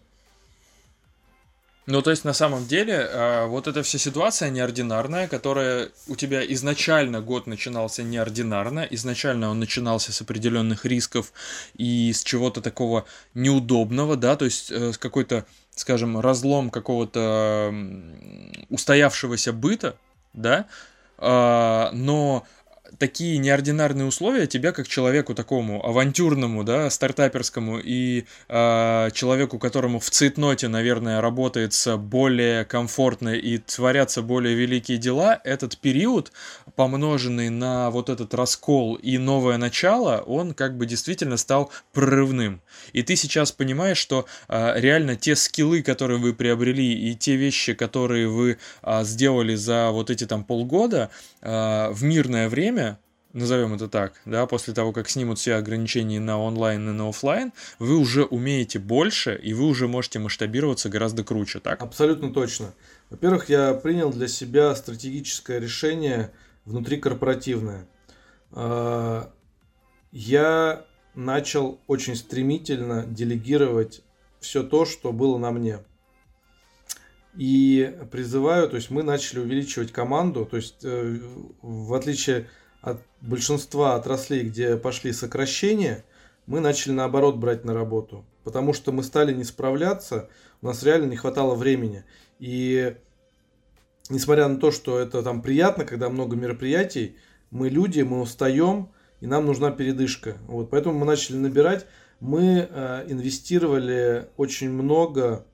[1.87, 6.43] Ну, то есть, на самом деле, э, вот эта вся ситуация неординарная, которая у тебя
[6.55, 11.32] изначально год начинался неординарно, изначально он начинался с определенных рисков
[11.76, 13.05] и с чего-то такого
[13.35, 17.74] неудобного, да, то есть э, с какой-то, скажем, разлом какого-то
[18.70, 19.97] устоявшегося быта,
[20.32, 20.64] да,
[21.18, 22.47] э, но
[22.99, 30.11] такие неординарные условия тебя как человеку такому авантюрному, да, стартаперскому и э, человеку, которому в
[30.11, 36.32] цейтноте, наверное, работается более комфортно и творятся более великие дела, этот период,
[36.77, 42.61] помноженный на вот этот раскол и новое начало, он как бы действительно стал прорывным.
[42.93, 47.75] И ты сейчас понимаешь, что э, реально те скиллы, которые вы приобрели и те вещи,
[47.75, 51.11] которые вы э, сделали за вот эти там полгода,
[51.41, 52.99] э, в мирное время
[53.35, 57.53] назовем это так, да, после того, как снимут все ограничения на онлайн и на офлайн,
[57.79, 61.83] вы уже умеете больше, и вы уже можете масштабироваться гораздо круче, так?
[61.83, 62.72] Абсолютно точно.
[63.11, 66.31] Во-первых, я принял для себя стратегическое решение
[66.65, 67.87] внутрикорпоративное.
[68.53, 69.33] А,
[70.12, 74.03] я начал очень стремительно делегировать
[74.41, 75.81] все то, что было на мне.
[77.37, 81.19] И призываю, то есть мы начали увеличивать команду, то есть э,
[81.62, 82.49] в отличие
[82.81, 86.05] от большинства отраслей, где пошли сокращения,
[86.47, 90.29] мы начали наоборот брать на работу, потому что мы стали не справляться,
[90.62, 92.05] у нас реально не хватало времени.
[92.39, 92.97] И
[94.09, 97.17] несмотря на то, что это там приятно, когда много мероприятий,
[97.51, 98.91] мы люди, мы устаем,
[99.21, 100.37] и нам нужна передышка.
[100.47, 101.87] Вот, поэтому мы начали набирать.
[102.21, 105.47] Мы э, инвестировали очень много,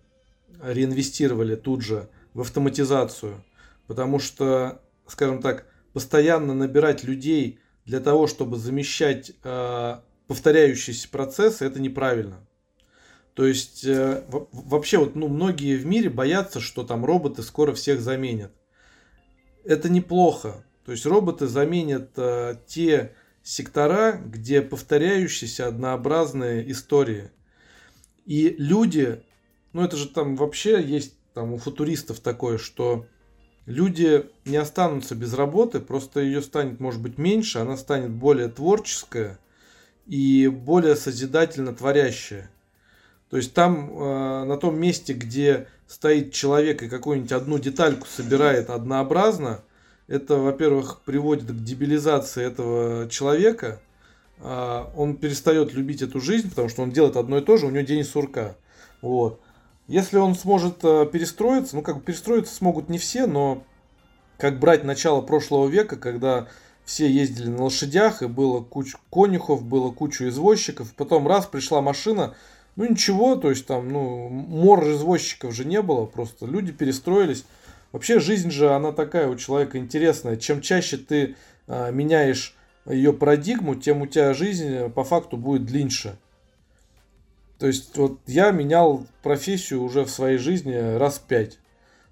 [0.63, 3.45] реинвестировали тут же в автоматизацию,
[3.87, 9.97] потому что, скажем так, постоянно набирать людей для того, чтобы замещать э,
[10.27, 12.47] повторяющиеся процессы, это неправильно.
[13.35, 18.01] То есть э, вообще вот ну многие в мире боятся, что там роботы скоро всех
[18.01, 18.53] заменят.
[19.65, 20.65] Это неплохо.
[20.85, 27.31] То есть роботы заменят э, те сектора, где повторяющиеся однообразные истории.
[28.27, 29.23] И люди,
[29.73, 33.07] ну это же там вообще есть там у футуристов такое, что
[33.67, 39.39] люди не останутся без работы, просто ее станет, может быть, меньше, она станет более творческая
[40.07, 42.51] и более созидательно творящая.
[43.31, 48.71] То есть там, э, на том месте, где стоит человек и какую-нибудь одну детальку собирает
[48.71, 49.63] однообразно,
[50.09, 53.81] это, во-первых, приводит к дебилизации этого человека.
[54.41, 57.71] А, он перестает любить эту жизнь, потому что он делает одно и то же, у
[57.71, 58.57] него день сурка.
[59.03, 59.41] Вот.
[59.87, 63.63] Если он сможет э, перестроиться, ну как бы перестроиться смогут не все, но
[64.39, 66.49] как брать начало прошлого века, когда
[66.85, 72.35] все ездили на лошадях, и было куча конюхов, было кучу извозчиков, потом раз пришла машина,
[72.81, 77.45] ну ничего, то есть там, ну, мор извозчиков же не было, просто люди перестроились.
[77.93, 80.39] Вообще жизнь же, она такая у человека интересная.
[80.39, 81.37] Чем чаще ты
[81.69, 82.57] а, меняешь
[82.87, 86.17] ее парадигму, тем у тебя жизнь э, по факту будет длиннее.
[87.59, 91.59] То есть вот я менял профессию уже в своей жизни раз пять.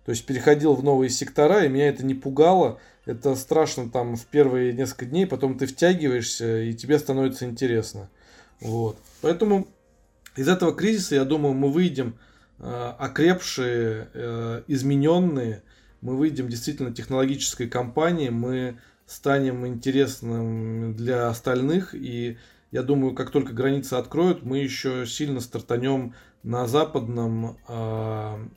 [0.04, 2.78] То есть переходил в новые сектора, и меня это не пугало.
[3.06, 8.10] Это страшно там в первые несколько дней, потом ты втягиваешься, и тебе становится интересно.
[8.60, 8.98] Вот.
[9.22, 9.66] Поэтому
[10.38, 12.16] из этого кризиса, я думаю, мы выйдем
[12.60, 15.64] э, окрепшие, э, измененные,
[16.00, 22.38] мы выйдем действительно технологической компанией, мы станем интересным для остальных, и
[22.70, 26.14] я думаю, как только границы откроют, мы еще сильно стартанем
[26.44, 28.48] на западном, э,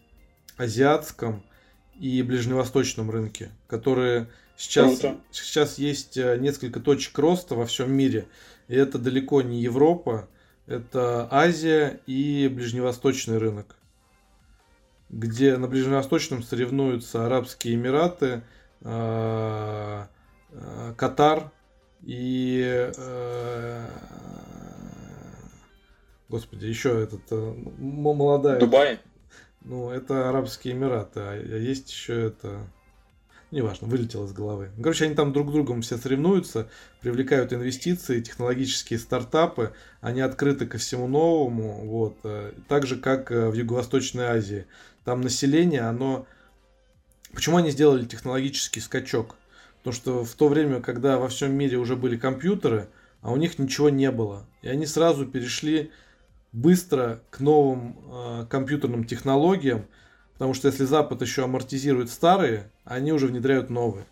[0.58, 1.44] азиатском
[2.00, 5.02] и ближневосточном рынке, которые сейчас,
[5.32, 8.28] сейчас есть несколько точек роста во всем мире,
[8.68, 10.28] и это далеко не Европа,
[10.72, 13.76] это Азия и ближневосточный рынок
[15.12, 18.44] где на Ближневосточном соревнуются Арабские Эмираты,
[18.82, 20.06] э,
[20.52, 21.52] э, Катар
[22.02, 23.88] и э,
[26.30, 27.30] Господи, еще этот
[27.78, 28.60] молодая.
[28.60, 29.00] Дубай.
[29.64, 32.68] Ну, это Арабские Эмираты, а есть еще это
[33.52, 34.72] неважно, вылетело из головы.
[34.78, 36.70] Короче, они там друг другом все соревнуются,
[37.02, 42.18] привлекают инвестиции, технологические стартапы, они открыты ко всему новому, вот,
[42.68, 44.66] так же, как в Юго-Восточной Азии
[45.04, 46.26] там население, оно...
[47.34, 49.36] Почему они сделали технологический скачок?
[49.80, 52.90] Потому что в то время, когда во всем мире уже были компьютеры,
[53.22, 54.46] а у них ничего не было.
[54.62, 55.92] И они сразу перешли
[56.52, 59.88] быстро к новым э, компьютерным технологиям,
[60.42, 64.08] потому что если Запад еще амортизирует старые, они уже внедряют новые.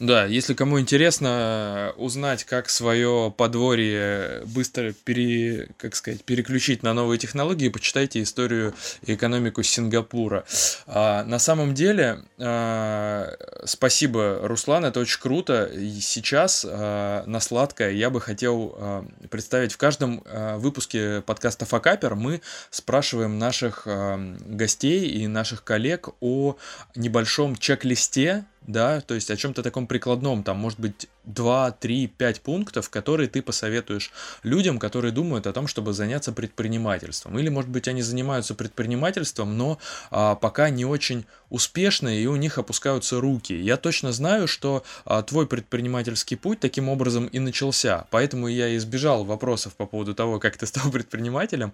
[0.00, 7.18] Да, если кому интересно узнать, как свое подворье быстро пере, как сказать, переключить на новые
[7.18, 8.72] технологии, почитайте историю
[9.02, 10.46] и экономику Сингапура.
[10.86, 13.30] А, на самом деле, а,
[13.66, 15.66] спасибо, Руслан, это очень круто.
[15.66, 21.66] И сейчас а, на сладкое я бы хотел а, представить в каждом а, выпуске подкаста
[21.66, 22.40] Факапер мы
[22.70, 26.56] спрашиваем наших а, гостей и наших коллег о
[26.94, 32.40] небольшом чек-листе да, то есть о чем-то таком прикладном, там, может быть, 2, 3, 5
[32.40, 34.10] пунктов, которые ты посоветуешь
[34.42, 37.38] людям, которые думают о том, чтобы заняться предпринимательством.
[37.38, 39.78] Или, может быть, они занимаются предпринимательством, но
[40.10, 43.52] а, пока не очень успешно, и у них опускаются руки.
[43.54, 49.24] Я точно знаю, что а, твой предпринимательский путь таким образом и начался, поэтому я избежал
[49.24, 51.72] вопросов по поводу того, как ты стал предпринимателем.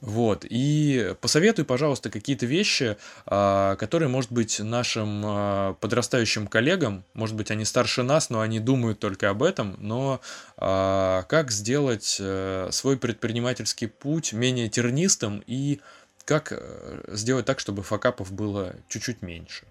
[0.00, 7.04] Вот, и посоветуй, пожалуйста, какие-то вещи, а, которые, может быть, нашим а, подрастающим начинающим коллегам,
[7.14, 10.20] может быть, они старше нас, но они думают только об этом, но
[10.56, 15.80] а, как сделать а, свой предпринимательский путь менее тернистым и
[16.24, 19.64] как э, сделать так, чтобы факапов было чуть-чуть меньше?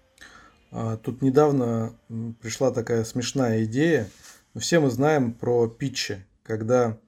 [0.72, 1.94] А, тут недавно
[2.42, 4.08] пришла такая смешная идея.
[4.56, 6.98] Все мы знаем про питчи, когда,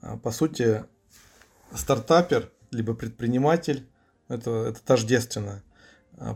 [0.00, 0.82] а, по сути,
[1.74, 3.86] стартапер, либо предприниматель,
[4.28, 5.62] это, это тождественно,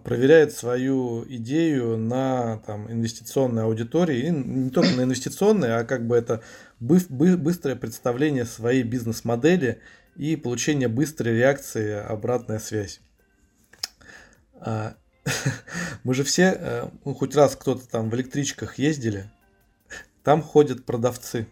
[0.05, 6.16] проверяет свою идею на там, инвестиционной аудитории, и не только на инвестиционной, а как бы
[6.16, 6.43] это
[6.78, 9.81] быстрое представление своей бизнес-модели
[10.16, 13.01] и получение быстрой реакции, обратная связь.
[14.55, 14.97] А,
[16.05, 19.31] мы же все, э, ну, хоть раз кто-то там в электричках ездили,
[20.22, 21.49] там ходят продавцы,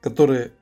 [0.00, 0.52] которые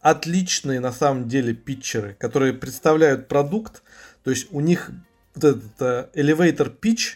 [0.00, 3.82] отличные на самом деле питчеры, которые представляют продукт,
[4.24, 4.90] то есть у них
[5.36, 7.14] вот этот uh, elevator pitch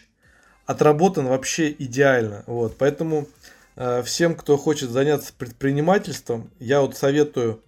[0.65, 2.43] отработан вообще идеально.
[2.47, 3.27] Вот, поэтому
[3.75, 7.61] э, всем, кто хочет заняться предпринимательством, я вот советую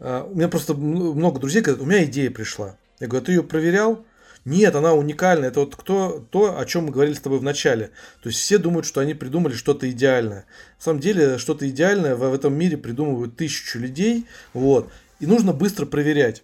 [0.00, 2.76] а, у меня просто много друзей говорят, у меня идея пришла.
[3.00, 4.04] Я говорю, а ты ее проверял?
[4.44, 5.48] Нет, она уникальная.
[5.48, 7.90] Это вот кто, то, о чем мы говорили с тобой в начале.
[8.22, 10.46] То есть все думают, что они придумали что-то идеальное.
[10.78, 14.26] На самом деле, что-то идеальное в, в этом мире придумывают тысячу людей.
[14.54, 14.90] Вот.
[15.20, 16.42] И нужно быстро проверять.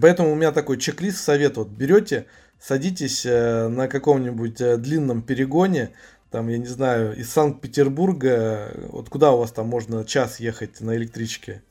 [0.00, 1.56] Поэтому у меня такой чек-лист совет.
[1.56, 2.26] Вот берете,
[2.60, 5.92] садитесь э, на каком-нибудь э, длинном перегоне,
[6.30, 10.96] там, я не знаю, из Санкт-Петербурга, вот куда у вас там можно час ехать на
[10.96, 11.62] электричке?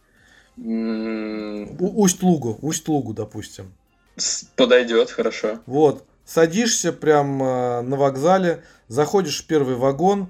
[0.58, 3.74] Усть-Лугу, Усть-Лугу, допустим.
[4.56, 5.60] Подойдет, хорошо.
[5.66, 10.30] Вот, садишься прям э, на вокзале, заходишь в первый вагон,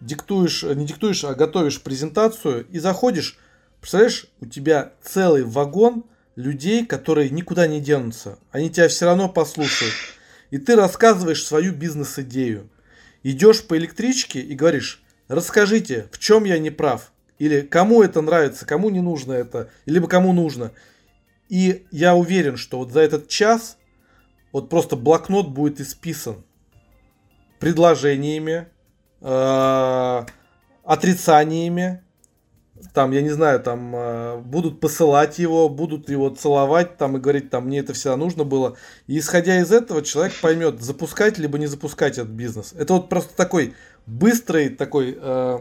[0.00, 3.38] диктуешь, не диктуешь, а готовишь презентацию и заходишь,
[3.80, 6.04] представляешь, у тебя целый вагон
[6.40, 8.38] людей, которые никуда не денутся.
[8.50, 9.94] Они тебя все равно послушают.
[10.50, 12.68] И ты рассказываешь свою бизнес-идею.
[13.22, 17.12] Идешь по электричке и говоришь, расскажите, в чем я не прав.
[17.38, 20.72] Или кому это нравится, кому не нужно это, либо кому нужно.
[21.48, 23.76] И я уверен, что вот за этот час
[24.52, 26.44] вот просто блокнот будет исписан
[27.60, 28.68] предложениями,
[29.20, 30.22] э,
[30.82, 32.02] отрицаниями,
[32.92, 37.50] там, я не знаю, там э, будут посылать его, будут его целовать там и говорить,
[37.50, 38.76] там, мне это всегда нужно было.
[39.06, 42.72] И исходя из этого, человек поймет, запускать либо не запускать этот бизнес.
[42.76, 43.74] Это вот просто такой
[44.06, 45.58] быстрый такой э,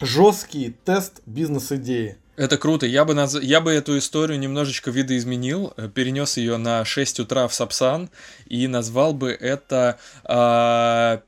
[0.00, 2.16] жесткий тест бизнес-идеи.
[2.36, 2.86] Это круто.
[2.86, 3.38] Я бы, наз...
[3.40, 8.08] я бы эту историю немножечко видоизменил, э, перенес ее на 6 утра в Сапсан
[8.46, 11.20] и назвал бы это, э,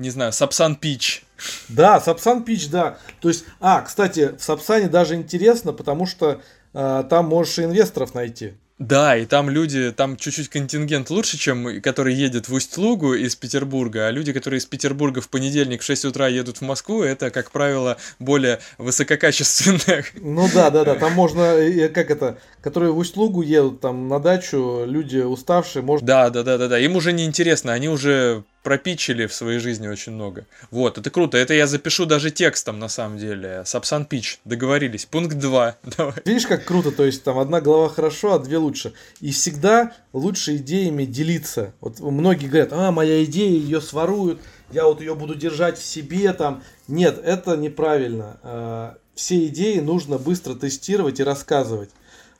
[0.00, 1.22] не знаю, Сапсан Пич.
[1.68, 2.98] Да, Сапсан Пич, да.
[3.20, 6.40] То есть, а, кстати, в Сапсане даже интересно, потому что
[6.72, 8.54] э, там можешь инвесторов найти.
[8.80, 14.06] Да, и там люди, там чуть-чуть контингент лучше, чем который едет в Усть-Лугу из Петербурга,
[14.06, 17.50] а люди, которые из Петербурга в понедельник в 6 утра едут в Москву, это, как
[17.50, 20.06] правило, более высококачественные.
[20.14, 21.58] Ну да, да, да, там можно,
[21.92, 26.04] как это, которые в Усть-Лугу едут там на дачу, люди уставшие, может...
[26.04, 29.88] Да, да, да, да, да, им уже не интересно, они уже пропичили в своей жизни
[29.88, 30.46] очень много.
[30.70, 31.38] Вот, это круто.
[31.38, 33.62] Это я запишу даже текстом, на самом деле.
[33.64, 34.38] Сапсан Пич.
[34.44, 35.06] Договорились.
[35.06, 35.76] Пункт 2.
[35.96, 36.14] Давай.
[36.24, 36.92] Видишь, как круто?
[36.92, 38.92] То есть, там одна глава хорошо, а две лучше.
[39.20, 41.72] И всегда лучше идеями делиться.
[41.80, 44.40] Вот многие говорят, а, моя идея, ее своруют,
[44.70, 46.62] я вот ее буду держать в себе там.
[46.86, 48.38] Нет, это неправильно.
[48.42, 51.90] А, все идеи нужно быстро тестировать и рассказывать.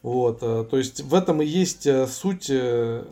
[0.03, 3.05] Вот, а, то есть в этом и есть э, суть э,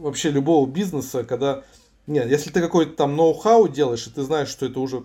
[0.00, 1.64] вообще любого бизнеса, когда
[2.06, 5.04] нет, если ты какой-то там ноу-хау делаешь, и ты знаешь, что это уже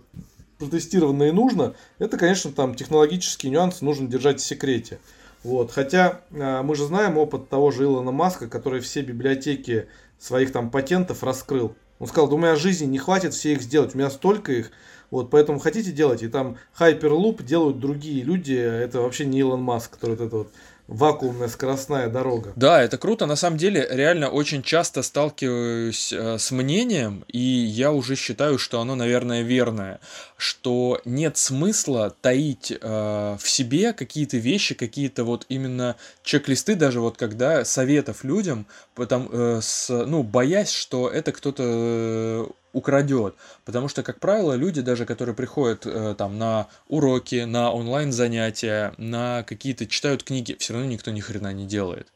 [0.57, 4.99] протестировано и нужно, это, конечно, там технологические нюансы нужно держать в секрете.
[5.43, 5.71] Вот.
[5.71, 9.87] Хотя э, мы же знаем опыт того же Илона Маска, который все библиотеки
[10.19, 11.75] своих там патентов раскрыл.
[11.99, 14.71] Он сказал, да у меня жизни не хватит все их сделать, у меня столько их.
[15.11, 19.91] Вот, поэтому хотите делать, и там Hyperloop делают другие люди, это вообще не Илон Маск,
[19.91, 20.51] который вот это вот
[20.89, 22.51] вакуумная скоростная дорога.
[22.55, 23.27] Да, это круто.
[23.27, 28.81] На самом деле, реально очень часто сталкиваюсь э, с мнением, и я уже считаю, что
[28.81, 29.99] оно, наверное, верное,
[30.35, 37.17] что нет смысла таить э, в себе какие-то вещи, какие-то вот именно чек-листы, даже вот
[37.17, 38.65] когда советов людям,
[38.95, 43.35] потом, э, с, ну, боясь, что это кто-то э, украдет.
[43.65, 49.43] Потому что, как правило, люди, даже которые приходят э, там на уроки, на онлайн-занятия, на
[49.43, 52.07] какие-то читают книги, все равно никто ни хрена не делает.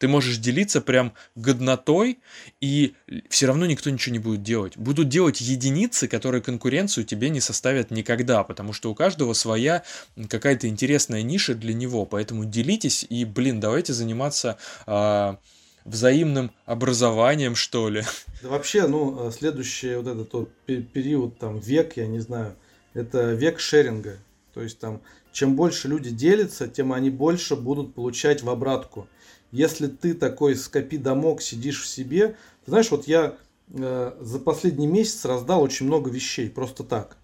[0.00, 2.20] Ты можешь делиться прям годнотой,
[2.62, 2.94] и
[3.28, 4.78] все равно никто ничего не будет делать.
[4.78, 9.82] Будут делать единицы, которые конкуренцию тебе не составят никогда, потому что у каждого своя
[10.30, 12.06] какая-то интересная ниша для него.
[12.06, 14.56] Поэтому делитесь и, блин, давайте заниматься...
[14.86, 15.36] Э,
[15.84, 18.02] взаимным образованием, что ли.
[18.42, 22.54] Да вообще, ну, э, следующий вот этот вот период, там, век, я не знаю,
[22.94, 24.18] это век шеринга.
[24.54, 25.00] То есть там,
[25.32, 29.06] чем больше люди делятся, тем они больше будут получать в обратку.
[29.52, 33.36] Если ты такой скопи домок, сидишь в себе, ты знаешь, вот я
[33.72, 37.16] э, за последний месяц раздал очень много вещей, просто так.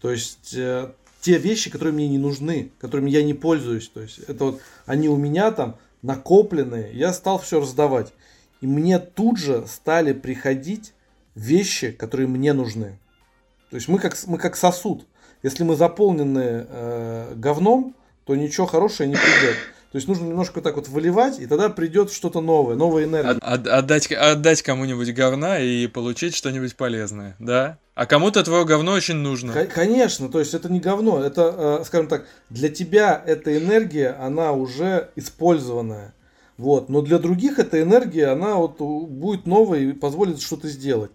[0.00, 3.88] То есть э, те вещи, которые мне не нужны, которыми я не пользуюсь.
[3.88, 8.12] То есть это вот они у меня там накопленные, я стал все раздавать.
[8.60, 10.92] И мне тут же стали приходить
[11.34, 12.98] вещи, которые мне нужны.
[13.70, 15.06] То есть мы как, мы как сосуд.
[15.42, 17.96] Если мы заполнены э, говном,
[18.26, 19.56] то ничего хорошего не придет.
[19.94, 23.38] То есть нужно немножко так вот выливать, и тогда придет что-то новое, новая энергия.
[23.40, 27.78] От, отдать, отдать кому-нибудь говна и получить что-нибудь полезное, да?
[27.94, 29.52] А кому-то твое говно очень нужно.
[29.66, 34.50] Конечно, то есть это не говно, это, э, скажем так, для тебя эта энергия, она
[34.50, 36.12] уже использованная.
[36.56, 36.88] Вот.
[36.88, 41.12] Но для других эта энергия, она вот будет новой и позволит что-то сделать.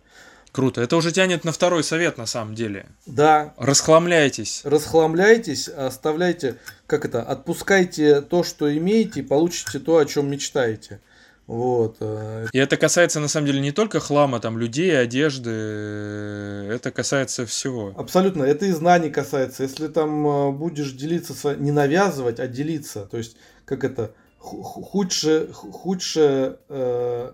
[0.52, 0.82] Круто.
[0.82, 2.88] Это уже тянет на второй совет, на самом деле.
[3.06, 3.54] Да.
[3.58, 4.62] Расхламляйтесь.
[4.64, 11.02] Расхламляйтесь, оставляйте, как это, отпускайте то, что имеете, и получите то, о чем мечтаете.
[11.46, 11.98] Вот.
[12.00, 12.48] Э.
[12.54, 17.94] И это касается, на самом деле, не только хлама, там, людей, одежды, это касается всего.
[17.98, 19.64] Абсолютно, это и знаний касается.
[19.64, 23.36] Если там э, будешь делиться, не навязывать, а делиться, то есть,
[23.66, 27.32] как это, худшее, худшее э,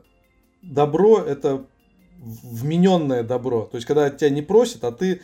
[0.61, 1.65] добро– это
[2.25, 3.63] вмененное добро.
[3.71, 5.21] То есть, когда тебя не просят, а ты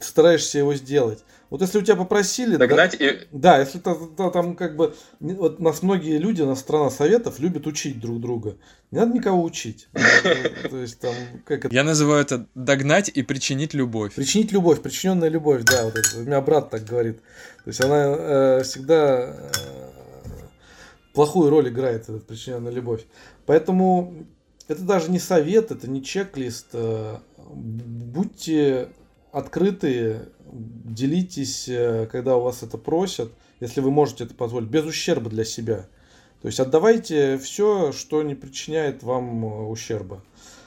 [0.00, 1.24] стараешься его сделать.
[1.50, 2.56] Вот если у тебя попросили...
[2.56, 3.18] Догнать да, и...
[3.32, 4.94] Да, если то, то, там как бы...
[5.20, 8.56] Вот нас многие люди, у нас страна советов, любят учить друг друга.
[8.90, 9.88] Не надо никого учить.
[10.70, 11.14] То есть там...
[11.46, 11.74] Как это?
[11.74, 14.14] Я называю это догнать и причинить любовь.
[14.14, 15.84] Причинить любовь, причиненная любовь, да.
[15.84, 16.18] Вот это.
[16.18, 17.20] У меня брат так говорит.
[17.64, 19.88] То есть она э, всегда э,
[21.14, 23.06] плохую роль играет, эта причиненная любовь.
[23.46, 24.26] Поэтому
[24.68, 26.68] это даже не совет, это не чек-лист.
[26.74, 28.90] Э, будьте
[29.32, 35.30] открытые, делитесь, э, когда у вас это просят, если вы можете это позволить, без ущерба
[35.30, 35.86] для себя.
[36.42, 40.22] То есть отдавайте все, что не причиняет вам э, ущерба.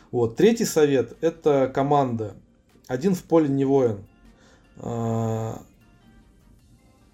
[0.10, 0.36] Вот.
[0.36, 2.36] Третий совет– это команда.
[2.88, 4.06] Один в поле не воин.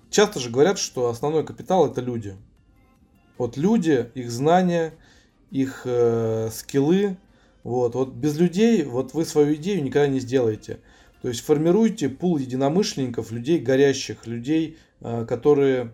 [0.09, 2.35] Часто же говорят, что основной капитал– это люди.
[3.37, 4.93] Вот люди, их знания–
[5.51, 7.17] их э, скиллы.
[7.63, 7.95] Вот.
[7.95, 10.79] вот без людей вот вы свою идею никогда не сделаете.
[11.21, 15.93] То есть формируйте пул единомышленников, людей горящих, людей, э, которые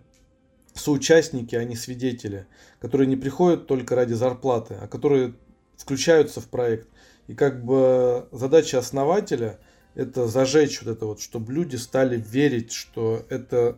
[0.73, 2.47] соучастники, а не свидетели,
[2.79, 5.35] которые не приходят только ради зарплаты, а которые
[5.77, 6.87] включаются в проект.
[7.27, 9.59] И как бы задача основателя
[9.95, 13.77] это зажечь вот это вот, чтобы люди стали верить, что это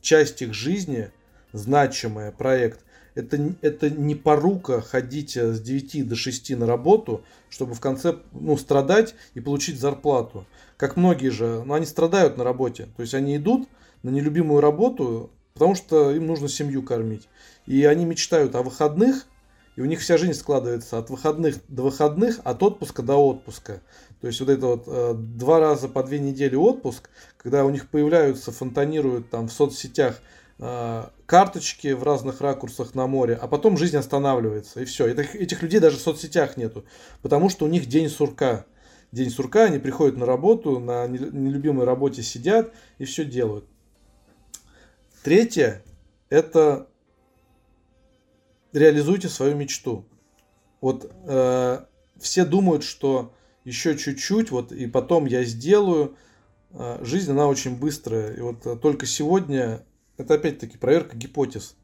[0.00, 1.10] часть их жизни,
[1.52, 2.84] значимая проект,
[3.16, 8.16] это, это не порука ходить э, с 9 до 6 на работу, чтобы в конце
[8.32, 10.46] ну, страдать и получить зарплату.
[10.76, 12.88] Как многие же, ну, они страдают на работе.
[12.96, 13.68] То есть они идут
[14.02, 17.26] на нелюбимую работу, потому что им нужно семью кормить.
[17.64, 19.26] И они мечтают о выходных,
[19.76, 23.80] и у них вся жизнь складывается от выходных до выходных, от отпуска до отпуска.
[24.20, 27.08] То есть вот это вот э, два раза по две недели отпуск,
[27.38, 30.20] когда у них появляются, фонтанируют там в соцсетях
[30.58, 35.06] карточки в разных ракурсах на море, а потом жизнь останавливается, и все.
[35.06, 36.86] Этих, этих людей даже в соцсетях нету,
[37.20, 38.64] потому что у них день сурка.
[39.12, 43.66] День сурка, они приходят на работу, на нелюбимой работе сидят и все делают.
[45.22, 45.82] Третье–
[46.28, 46.88] это
[48.72, 50.04] реализуйте свою мечту.
[50.80, 51.84] Вот э,
[52.18, 53.34] все думают, что
[53.64, 56.16] еще чуть-чуть, вот и потом я сделаю.
[56.70, 58.34] Э, жизнь, она очень быстрая.
[58.34, 59.82] И вот э, только сегодня
[60.16, 61.76] это опять-таки проверка гипотез.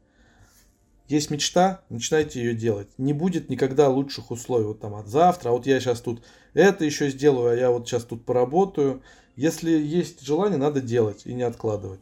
[1.07, 2.87] Есть мечта, начинайте ее делать.
[2.97, 4.65] Не будет никогда лучших условий.
[4.65, 6.23] Вот там от завтра, а вот я сейчас тут
[6.53, 9.03] это еще сделаю, а я вот сейчас тут поработаю.
[9.35, 12.01] Если есть желание, надо делать и не откладывать.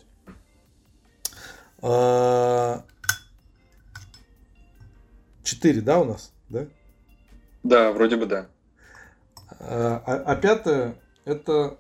[1.82, 2.86] А,
[5.44, 6.32] четыре, да, у нас?
[6.50, 6.68] Да?
[7.64, 8.48] Да, вроде бы да.
[9.60, 10.96] А, а, а пятое,
[11.26, 11.78] это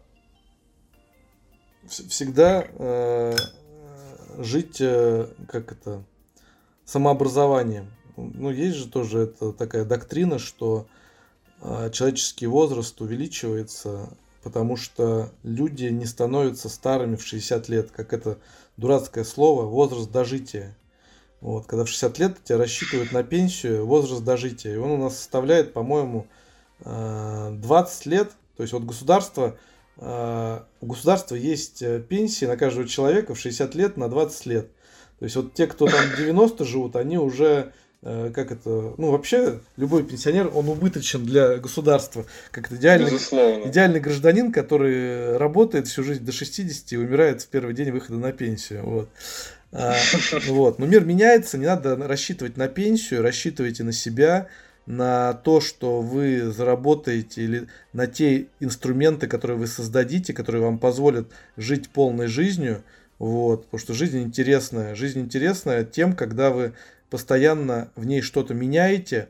[1.87, 3.35] всегда э,
[4.37, 6.03] жить, э, как это,
[6.85, 7.91] самообразованием.
[8.17, 10.87] Ну, есть же тоже это такая доктрина, что
[11.61, 14.09] э, человеческий возраст увеличивается,
[14.43, 18.39] потому что люди не становятся старыми в 60 лет, как это
[18.77, 20.75] дурацкое слово, возраст дожития.
[21.39, 24.73] Вот, когда в 60 лет тебя рассчитывают на пенсию, возраст дожития.
[24.73, 26.27] И он у нас составляет, по-моему,
[26.83, 28.31] 20 э, лет.
[28.57, 29.57] То есть вот государство
[30.01, 34.67] у государства есть э, пенсии на каждого человека в 60 лет на 20 лет.
[35.19, 37.71] То есть вот те, кто там 90 живут, они уже
[38.01, 43.09] э, как это, ну вообще любой пенсионер, он убыточен для государства, как это идеальный,
[43.67, 48.31] идеальный гражданин, который работает всю жизнь до 60 и умирает в первый день выхода на
[48.31, 48.83] пенсию.
[48.83, 49.09] Вот.
[49.71, 49.95] А,
[50.47, 50.79] вот.
[50.79, 54.47] Но мир меняется, не надо рассчитывать на пенсию, рассчитывайте на себя,
[54.85, 61.31] на то, что вы заработаете, или на те инструменты, которые вы создадите, которые вам позволят
[61.57, 62.83] жить полной жизнью.
[63.19, 64.95] Вот, потому что жизнь интересная.
[64.95, 66.73] Жизнь интересная тем, когда вы
[67.09, 69.29] постоянно в ней что-то меняете.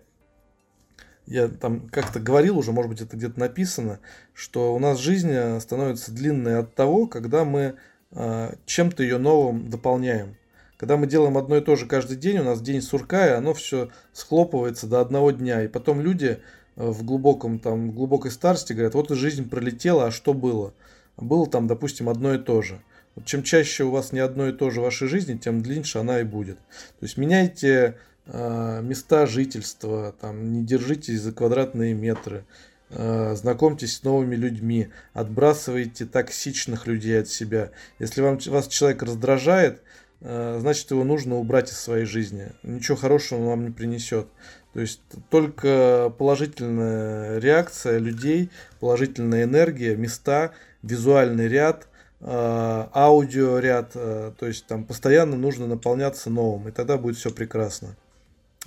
[1.26, 3.99] Я там как-то говорил уже, может быть, это где-то написано,
[4.34, 7.76] что у нас жизнь становится длинной от того, когда мы
[8.11, 10.36] э, чем-то ее новым дополняем.
[10.82, 13.53] Когда мы делаем одно и то же каждый день, у нас день сурка, и оно
[13.53, 15.64] все схлопывается до одного дня.
[15.64, 16.40] И потом люди
[16.76, 20.74] э, в глубоком, там, глубокой старости говорят, вот и жизнь пролетела, а что было?
[21.18, 22.82] Было там, допустим, одно и то же.
[23.14, 26.02] Вот чем чаще у вас не одно и то же в вашей жизни, тем длиннее
[26.02, 26.58] она и будет.
[26.58, 32.44] То есть меняйте э, места жительства, там, не держитесь за квадратные метры,
[32.90, 37.70] э, знакомьтесь с новыми людьми, отбрасывайте токсичных людей от себя.
[37.99, 39.84] Если вам, вас человек раздражает,
[40.22, 42.52] значит его нужно убрать из своей жизни.
[42.64, 44.27] Ничего хорошего он вам не принесет.
[44.73, 48.49] То есть только положительная реакция людей,
[48.80, 51.88] положительная энергия, места, визуальный ряд,
[52.22, 57.95] э, аудиоряд, э, то есть там постоянно нужно наполняться новым, и тогда будет все прекрасно.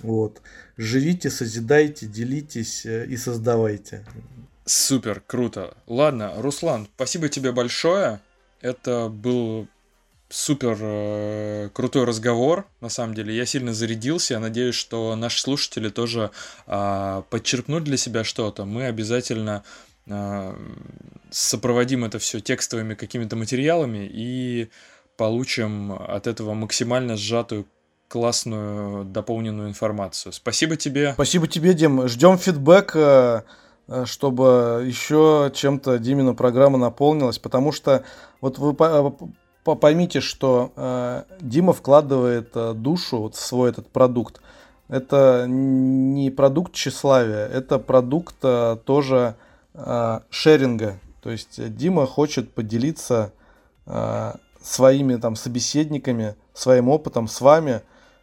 [0.01, 0.41] Вот.
[0.77, 4.05] Живите, созидайте, делитесь и создавайте.
[4.65, 5.75] Супер, круто.
[5.87, 8.19] Ладно, Руслан, спасибо тебе большое.
[8.61, 9.67] Это был
[10.29, 13.35] супер э, крутой разговор, на самом деле.
[13.35, 14.33] Я сильно зарядился.
[14.33, 16.31] Я надеюсь, что наши слушатели тоже
[16.67, 18.65] э, подчеркнут для себя что-то.
[18.65, 19.63] Мы обязательно
[20.07, 20.55] э,
[21.31, 24.69] сопроводим это все текстовыми какими-то материалами и
[25.17, 27.65] получим от этого максимально сжатую
[28.07, 30.31] классную дополненную информацию.
[30.33, 31.13] Спасибо тебе.
[31.13, 32.07] Спасибо тебе, Дим.
[32.07, 33.41] Ждем фидбэк, э,
[33.87, 38.03] э, чтобы еще чем-то Димина программа наполнилась, потому что
[38.41, 38.73] вот вы
[39.73, 44.39] поймите, что э, Дима вкладывает э, душу вот, в свой этот продукт.
[44.87, 49.35] Это не продукт тщеславия, это продукт э, тоже
[49.73, 50.99] э, шеринга.
[51.23, 53.33] То есть Дима хочет поделиться
[53.87, 57.81] э, своими там собеседниками, своим опытом с вами,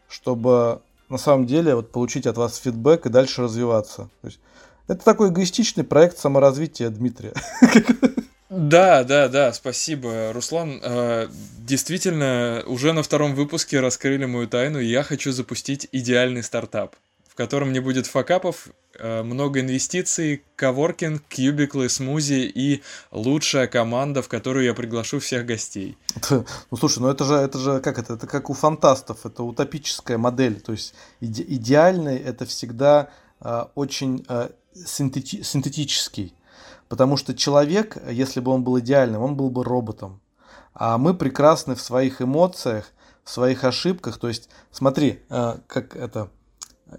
[0.09, 4.09] чтобы на самом деле вот, получить от вас фидбэк и дальше развиваться.
[4.20, 4.39] То есть,
[4.86, 7.35] это такой эгоистичный проект саморазвития Дмитрия.
[8.55, 10.79] Да, да, да, спасибо, Руслан.
[10.83, 11.29] Э,
[11.61, 14.79] действительно, уже на втором выпуске раскрыли мою тайну.
[14.79, 16.95] Я хочу запустить идеальный стартап,
[17.27, 18.69] в котором не будет факапов,
[18.99, 25.97] э, много инвестиций, коворкинг, кьюбиклы, смузи и лучшая команда, в которую я приглашу всех гостей.
[26.70, 30.19] Ну слушай, ну это же, это же как это, это как у фантастов, это утопическая
[30.19, 30.61] модель.
[30.61, 33.09] То есть иде, идеальный это всегда
[33.41, 36.35] э, очень э, синтети, синтетический.
[36.93, 40.20] Потому что человек, если бы он был идеальным, он был бы роботом.
[40.74, 42.85] А мы прекрасны в своих эмоциях,
[43.24, 44.19] в своих ошибках.
[44.19, 46.28] То есть, смотри, э, как это...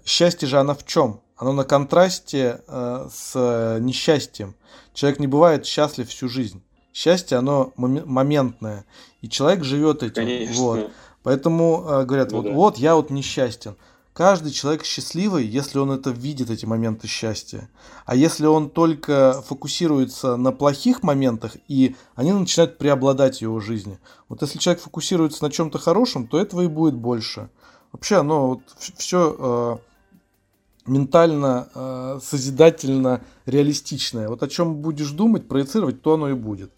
[0.04, 1.20] Счастье же оно в чем?
[1.36, 4.56] Оно на контрасте э, с несчастьем.
[4.94, 6.60] Человек не бывает счастлив всю жизнь.
[6.92, 8.86] Счастье, оно моментное.
[9.20, 10.14] И человек живет этим.
[10.14, 10.60] Конечно.
[10.60, 10.90] Вот.
[11.22, 12.52] Поэтому э, говорят, ну, вот, да.
[12.52, 13.76] вот я вот несчастен.
[14.14, 17.68] Каждый человек счастливый, если он это видит, эти моменты счастья.
[18.06, 23.98] А если он только фокусируется на плохих моментах, и они начинают преобладать в его жизни.
[24.28, 27.50] Вот если человек фокусируется на чем-то хорошем, то этого и будет больше.
[27.90, 28.60] Вообще, оно вот
[28.96, 29.76] все э,
[30.86, 34.28] ментально, э, созидательно, реалистичное.
[34.28, 36.70] Вот о чем будешь думать, проецировать, то оно и будет.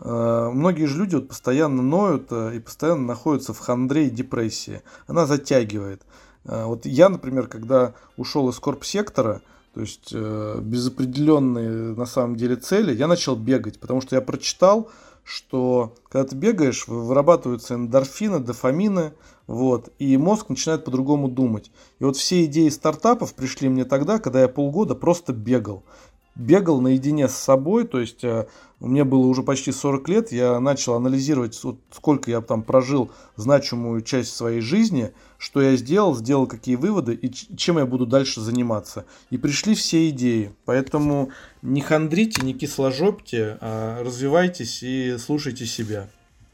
[0.00, 4.82] Э, многие же люди вот постоянно ноют э, и постоянно находятся в хандре и депрессии.
[5.06, 6.02] Она затягивает.
[6.44, 9.42] А, вот я, например, когда ушел из корп-сектора,
[9.74, 14.22] то есть э, без определенной на самом деле цели, я начал бегать, потому что я
[14.22, 14.90] прочитал,
[15.22, 19.12] что когда ты бегаешь, вырабатываются эндорфины, дофамины,
[19.46, 21.70] вот, и мозг начинает по-другому думать.
[21.98, 25.84] И вот все идеи стартапов пришли мне тогда, когда я полгода просто бегал.
[26.34, 28.46] Бегал наедине с собой, то есть э,
[28.80, 34.00] мне было уже почти 40 лет, я начал анализировать, вот сколько я там прожил значимую
[34.00, 39.04] часть своей жизни, что я сделал, сделал какие выводы и чем я буду дальше заниматься.
[39.28, 40.52] И пришли все идеи.
[40.64, 41.30] Поэтому
[41.60, 46.08] не хандрите, не кисложопьте, а развивайтесь и слушайте себя.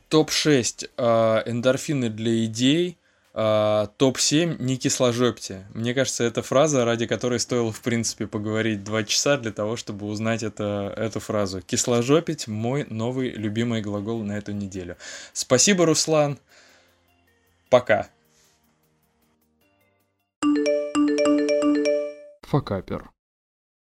[0.09, 2.99] Топ-6 э, эндорфины для идей–
[3.37, 5.67] Uh, топ-7 не кисложопьте.
[5.75, 10.07] Мне кажется, это фраза, ради которой стоило, в принципе, поговорить два часа для того, чтобы
[10.07, 11.61] узнать это, эту фразу.
[11.61, 14.97] Кисложопить– мой новый любимый глагол на эту неделю.
[15.35, 16.39] Спасибо, Руслан.
[17.69, 18.09] Пока.
[22.41, 23.11] Факапер.